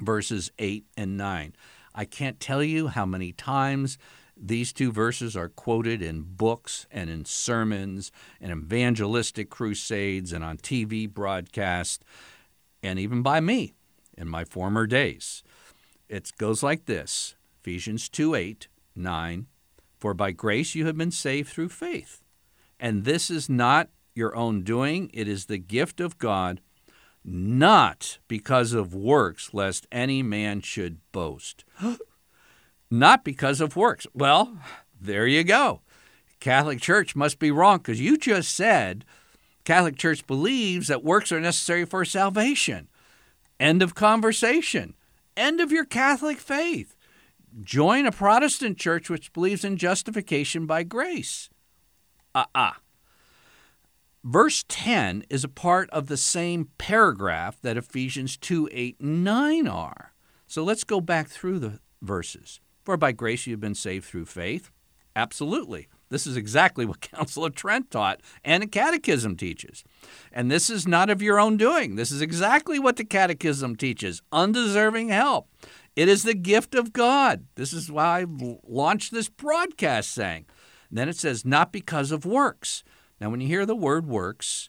verses 0.00 0.50
8 0.58 0.84
and 0.96 1.16
9. 1.16 1.54
I 1.94 2.04
can't 2.04 2.40
tell 2.40 2.62
you 2.62 2.88
how 2.88 3.06
many 3.06 3.32
times 3.32 3.98
these 4.36 4.72
two 4.72 4.90
verses 4.90 5.36
are 5.36 5.48
quoted 5.48 6.02
in 6.02 6.22
books 6.22 6.86
and 6.90 7.08
in 7.08 7.24
sermons 7.24 8.10
and 8.40 8.52
evangelistic 8.52 9.48
crusades 9.50 10.32
and 10.32 10.44
on 10.44 10.58
TV 10.58 11.08
broadcasts, 11.08 12.04
and 12.82 12.98
even 12.98 13.22
by 13.22 13.40
me 13.40 13.74
in 14.16 14.28
my 14.28 14.44
former 14.44 14.86
days. 14.86 15.42
It 16.08 16.32
goes 16.36 16.62
like 16.62 16.86
this 16.86 17.36
Ephesians 17.60 18.08
2 18.08 18.34
8, 18.34 18.68
9. 18.96 19.46
For 19.98 20.14
by 20.14 20.32
grace 20.32 20.74
you 20.74 20.86
have 20.86 20.98
been 20.98 21.10
saved 21.10 21.48
through 21.48 21.70
faith. 21.70 22.22
And 22.78 23.04
this 23.04 23.30
is 23.30 23.48
not 23.48 23.88
your 24.14 24.36
own 24.36 24.62
doing, 24.62 25.10
it 25.14 25.26
is 25.26 25.46
the 25.46 25.58
gift 25.58 26.00
of 26.00 26.18
God, 26.18 26.60
not 27.24 28.18
because 28.28 28.72
of 28.72 28.94
works, 28.94 29.54
lest 29.54 29.86
any 29.90 30.22
man 30.22 30.60
should 30.60 30.98
boast. 31.12 31.64
not 32.90 33.24
because 33.24 33.60
of 33.60 33.76
works. 33.76 34.06
Well, 34.14 34.56
there 35.00 35.26
you 35.26 35.44
go. 35.44 35.80
Catholic 36.40 36.80
Church 36.80 37.16
must 37.16 37.38
be 37.38 37.50
wrong 37.50 37.78
because 37.78 38.00
you 38.00 38.16
just 38.18 38.54
said 38.54 39.04
Catholic 39.64 39.96
Church 39.96 40.26
believes 40.26 40.88
that 40.88 41.02
works 41.04 41.32
are 41.32 41.40
necessary 41.40 41.84
for 41.84 42.04
salvation. 42.04 42.88
End 43.58 43.82
of 43.82 43.94
conversation. 43.94 44.94
End 45.36 45.60
of 45.60 45.72
your 45.72 45.84
Catholic 45.84 46.38
faith. 46.38 46.96
Join 47.62 48.06
a 48.06 48.12
Protestant 48.12 48.78
church 48.78 49.08
which 49.08 49.32
believes 49.32 49.64
in 49.64 49.76
justification 49.76 50.66
by 50.66 50.82
grace. 50.82 51.48
Ah, 52.34 52.48
uh-uh. 52.54 52.72
Verse 54.24 54.64
10 54.68 55.24
is 55.28 55.44
a 55.44 55.48
part 55.48 55.90
of 55.90 56.06
the 56.06 56.16
same 56.16 56.70
paragraph 56.78 57.60
that 57.60 57.76
Ephesians 57.76 58.36
2 58.38 58.68
8 58.72 59.00
and 59.00 59.22
9 59.24 59.68
are. 59.68 60.14
So 60.46 60.64
let's 60.64 60.84
go 60.84 61.00
back 61.00 61.28
through 61.28 61.58
the 61.58 61.78
verses. 62.00 62.60
For 62.84 62.96
by 62.96 63.12
grace 63.12 63.46
you 63.46 63.52
have 63.54 63.60
been 63.60 63.74
saved 63.74 64.04
through 64.04 64.26
faith. 64.26 64.70
Absolutely. 65.16 65.88
This 66.10 66.26
is 66.26 66.36
exactly 66.36 66.84
what 66.86 67.00
Council 67.00 67.44
of 67.44 67.54
Trent 67.54 67.90
taught 67.90 68.20
and 68.44 68.62
the 68.62 68.66
Catechism 68.66 69.36
teaches. 69.36 69.84
And 70.32 70.50
this 70.50 70.68
is 70.68 70.86
not 70.86 71.10
of 71.10 71.22
your 71.22 71.40
own 71.40 71.56
doing. 71.56 71.96
This 71.96 72.12
is 72.12 72.20
exactly 72.20 72.78
what 72.78 72.96
the 72.96 73.04
Catechism 73.04 73.76
teaches 73.76 74.22
undeserving 74.32 75.08
help. 75.08 75.48
It 75.96 76.08
is 76.08 76.24
the 76.24 76.34
gift 76.34 76.74
of 76.74 76.92
God. 76.92 77.46
This 77.54 77.72
is 77.72 77.90
why 77.90 78.22
I 78.22 78.26
launched 78.64 79.12
this 79.12 79.28
broadcast 79.28 80.12
saying. 80.12 80.46
Then 80.90 81.08
it 81.08 81.16
says, 81.16 81.44
not 81.44 81.72
because 81.72 82.12
of 82.12 82.24
works. 82.24 82.84
Now, 83.20 83.30
when 83.30 83.40
you 83.40 83.48
hear 83.48 83.66
the 83.66 83.76
word 83.76 84.06
works, 84.06 84.68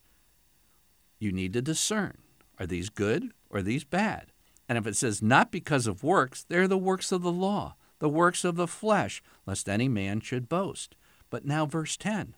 you 1.19 1.31
need 1.31 1.53
to 1.53 1.61
discern 1.61 2.17
are 2.59 2.65
these 2.65 2.89
good 2.89 3.31
or 3.49 3.61
these 3.61 3.83
bad? 3.83 4.31
And 4.67 4.77
if 4.77 4.87
it 4.87 4.95
says 4.95 5.21
not 5.21 5.51
because 5.51 5.87
of 5.87 6.03
works, 6.03 6.45
they're 6.47 6.67
the 6.67 6.77
works 6.77 7.11
of 7.11 7.21
the 7.21 7.31
law, 7.31 7.75
the 8.05 8.09
works 8.09 8.45
of 8.45 8.55
the 8.55 8.67
flesh, 8.67 9.23
lest 9.47 9.67
any 9.67 9.87
man 9.87 10.19
should 10.19 10.47
boast. 10.47 10.93
But 11.31 11.43
now, 11.43 11.65
verse 11.65 11.97
10 11.97 12.35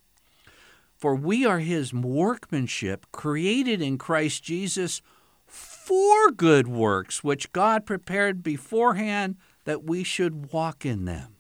For 0.96 1.14
we 1.14 1.46
are 1.46 1.60
his 1.60 1.94
workmanship, 1.94 3.06
created 3.12 3.82
in 3.82 3.98
Christ 3.98 4.46
Jesus 4.46 5.02
for 5.46 6.32
good 6.32 6.70
works, 6.70 7.22
which 7.22 7.52
God 7.52 7.86
prepared 7.86 8.44
beforehand 8.44 9.36
that 9.66 9.84
we 9.84 10.06
should 10.06 10.54
walk 10.54 10.86
in 10.86 11.04
them. 11.04 11.36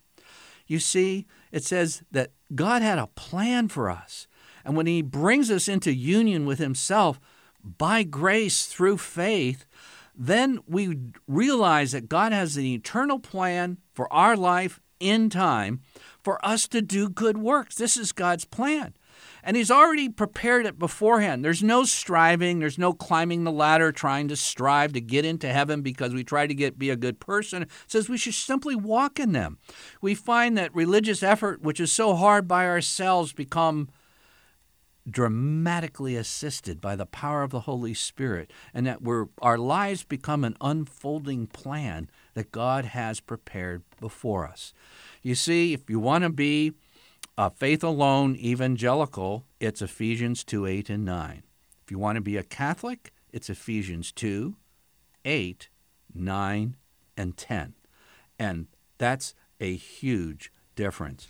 You 0.66 0.80
see, 0.80 1.26
it 1.54 1.64
says 1.64 2.04
that 2.12 2.32
God 2.54 2.82
had 2.82 3.00
a 3.00 3.08
plan 3.08 3.70
for 3.70 3.90
us. 3.90 4.28
And 4.66 4.76
when 4.76 4.88
he 4.88 5.02
brings 5.02 5.50
us 5.50 5.70
into 5.70 5.94
union 5.94 6.46
with 6.46 6.60
himself 6.60 7.18
by 7.64 8.04
grace 8.04 8.66
through 8.66 8.98
faith, 8.98 9.66
then 10.18 10.60
we 10.68 10.98
realize 11.28 11.92
that 11.92 12.10
God 12.10 12.32
has 12.32 12.58
an 12.58 12.66
eternal 12.66 13.20
plan 13.20 13.78
for 13.94 14.12
our 14.12 14.36
life 14.36 14.80
in 15.00 15.30
time 15.30 15.82
for 16.24 16.44
us 16.46 16.68
to 16.70 16.82
do 16.82 17.08
good 17.08 17.38
works. 17.38 17.76
This 17.76 17.96
is 17.96 18.12
God's 18.12 18.46
plan. 18.46 18.94
And 19.44 19.56
He's 19.56 19.72
already 19.72 20.10
prepared 20.10 20.66
it 20.66 20.78
beforehand. 20.78 21.44
There's 21.44 21.64
no 21.64 21.86
striving, 21.86 22.60
there's 22.60 22.78
no 22.78 22.94
climbing 22.94 23.44
the 23.44 23.52
ladder 23.52 23.92
trying 23.92 24.28
to 24.28 24.36
strive 24.36 24.94
to 24.94 25.02
get 25.02 25.26
into 25.26 25.48
heaven 25.48 25.82
because 25.82 26.14
we 26.14 26.24
try 26.24 26.48
to 26.48 26.54
get 26.54 26.78
be 26.78 26.90
a 26.90 26.96
good 26.96 27.20
person. 27.20 27.64
It 27.64 27.70
says 27.88 28.10
we 28.10 28.18
should 28.18 28.34
simply 28.34 28.76
walk 28.76 29.20
in 29.20 29.32
them. 29.32 29.60
We 30.02 30.16
find 30.16 30.58
that 30.58 30.76
religious 30.76 31.24
effort, 31.24 31.62
which 31.62 31.80
is 31.80 31.92
so 31.92 32.16
hard 32.16 32.48
by 32.48 32.66
ourselves, 32.66 33.34
become 33.34 33.90
dramatically 35.10 36.16
assisted 36.16 36.82
by 36.82 36.96
the 36.96 37.06
power 37.06 37.44
of 37.44 37.52
the 37.52 37.62
Holy 37.62 37.94
Spirit, 37.94 38.52
and 38.74 38.86
that 38.86 39.02
we're, 39.02 39.28
our 39.42 39.58
lives 39.58 40.04
become 40.04 40.44
an 40.44 40.58
unfolding 40.60 41.48
plan 41.48 42.10
that 42.34 42.52
God 42.52 42.86
has 42.86 43.20
prepared 43.20 43.84
before 44.00 44.48
us. 44.48 44.74
You 45.24 45.36
see, 45.36 45.74
if 45.74 45.90
you 45.90 46.00
want 46.00 46.24
to 46.24 46.30
be 46.30 46.74
a 47.38 47.50
faith 47.50 47.84
alone 47.84 48.36
evangelical, 48.36 49.46
it's 49.60 49.82
Ephesians 49.82 50.44
2 50.44 50.66
8 50.66 50.90
and 50.90 51.06
9. 51.06 51.44
If 51.84 51.92
you 51.92 52.00
want 52.00 52.18
to 52.18 52.22
be 52.22 52.38
a 52.38 52.44
Catholic, 52.44 53.14
it's 53.32 53.50
Ephesians 53.50 54.12
2 54.12 54.56
8, 55.24 55.70
9, 56.14 56.76
and 57.16 57.38
10. 57.38 57.74
And 58.40 58.68
that's 58.98 59.34
a 59.60 59.76
huge 59.76 60.52
difference. 60.76 61.28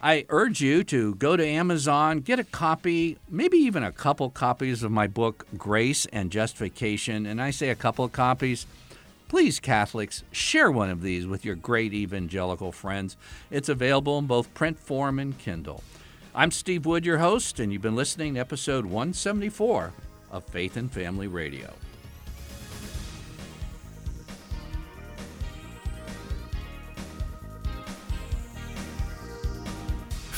I 0.00 0.26
urge 0.28 0.60
you 0.60 0.84
to 0.84 1.16
go 1.16 1.36
to 1.36 1.44
Amazon, 1.44 2.20
get 2.20 2.38
a 2.38 2.44
copy, 2.44 3.18
maybe 3.28 3.56
even 3.58 3.82
a 3.82 3.90
couple 3.90 4.30
copies 4.30 4.84
of 4.84 4.92
my 4.92 5.08
book, 5.08 5.44
Grace 5.56 6.06
and 6.12 6.30
Justification. 6.30 7.26
And 7.26 7.42
I 7.42 7.50
say 7.50 7.70
a 7.70 7.74
couple 7.74 8.08
copies. 8.08 8.66
Please, 9.26 9.58
Catholics, 9.58 10.22
share 10.30 10.70
one 10.70 10.88
of 10.88 11.02
these 11.02 11.26
with 11.26 11.44
your 11.44 11.56
great 11.56 11.92
evangelical 11.92 12.70
friends. 12.70 13.16
It's 13.50 13.68
available 13.68 14.18
in 14.18 14.26
both 14.26 14.54
print 14.54 14.78
form 14.78 15.18
and 15.18 15.36
Kindle. 15.36 15.82
I'm 16.32 16.52
Steve 16.52 16.86
Wood, 16.86 17.04
your 17.04 17.18
host, 17.18 17.58
and 17.58 17.72
you've 17.72 17.82
been 17.82 17.96
listening 17.96 18.34
to 18.34 18.40
episode 18.40 18.84
174 18.84 19.92
of 20.30 20.44
Faith 20.44 20.76
and 20.76 20.92
Family 20.92 21.26
Radio. 21.26 21.74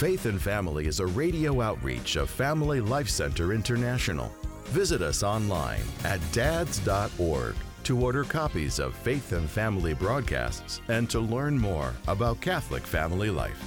Faith 0.00 0.24
and 0.24 0.40
Family 0.40 0.86
is 0.86 0.98
a 0.98 1.06
radio 1.06 1.60
outreach 1.60 2.16
of 2.16 2.30
Family 2.30 2.80
Life 2.80 3.10
Center 3.10 3.52
International. 3.52 4.32
Visit 4.68 5.02
us 5.02 5.22
online 5.22 5.82
at 6.04 6.20
dads.org 6.32 7.54
to 7.82 8.00
order 8.00 8.24
copies 8.24 8.78
of 8.78 8.94
Faith 8.94 9.32
and 9.32 9.46
Family 9.46 9.92
broadcasts 9.92 10.80
and 10.88 11.10
to 11.10 11.20
learn 11.20 11.58
more 11.58 11.92
about 12.08 12.40
Catholic 12.40 12.86
family 12.86 13.28
life. 13.28 13.62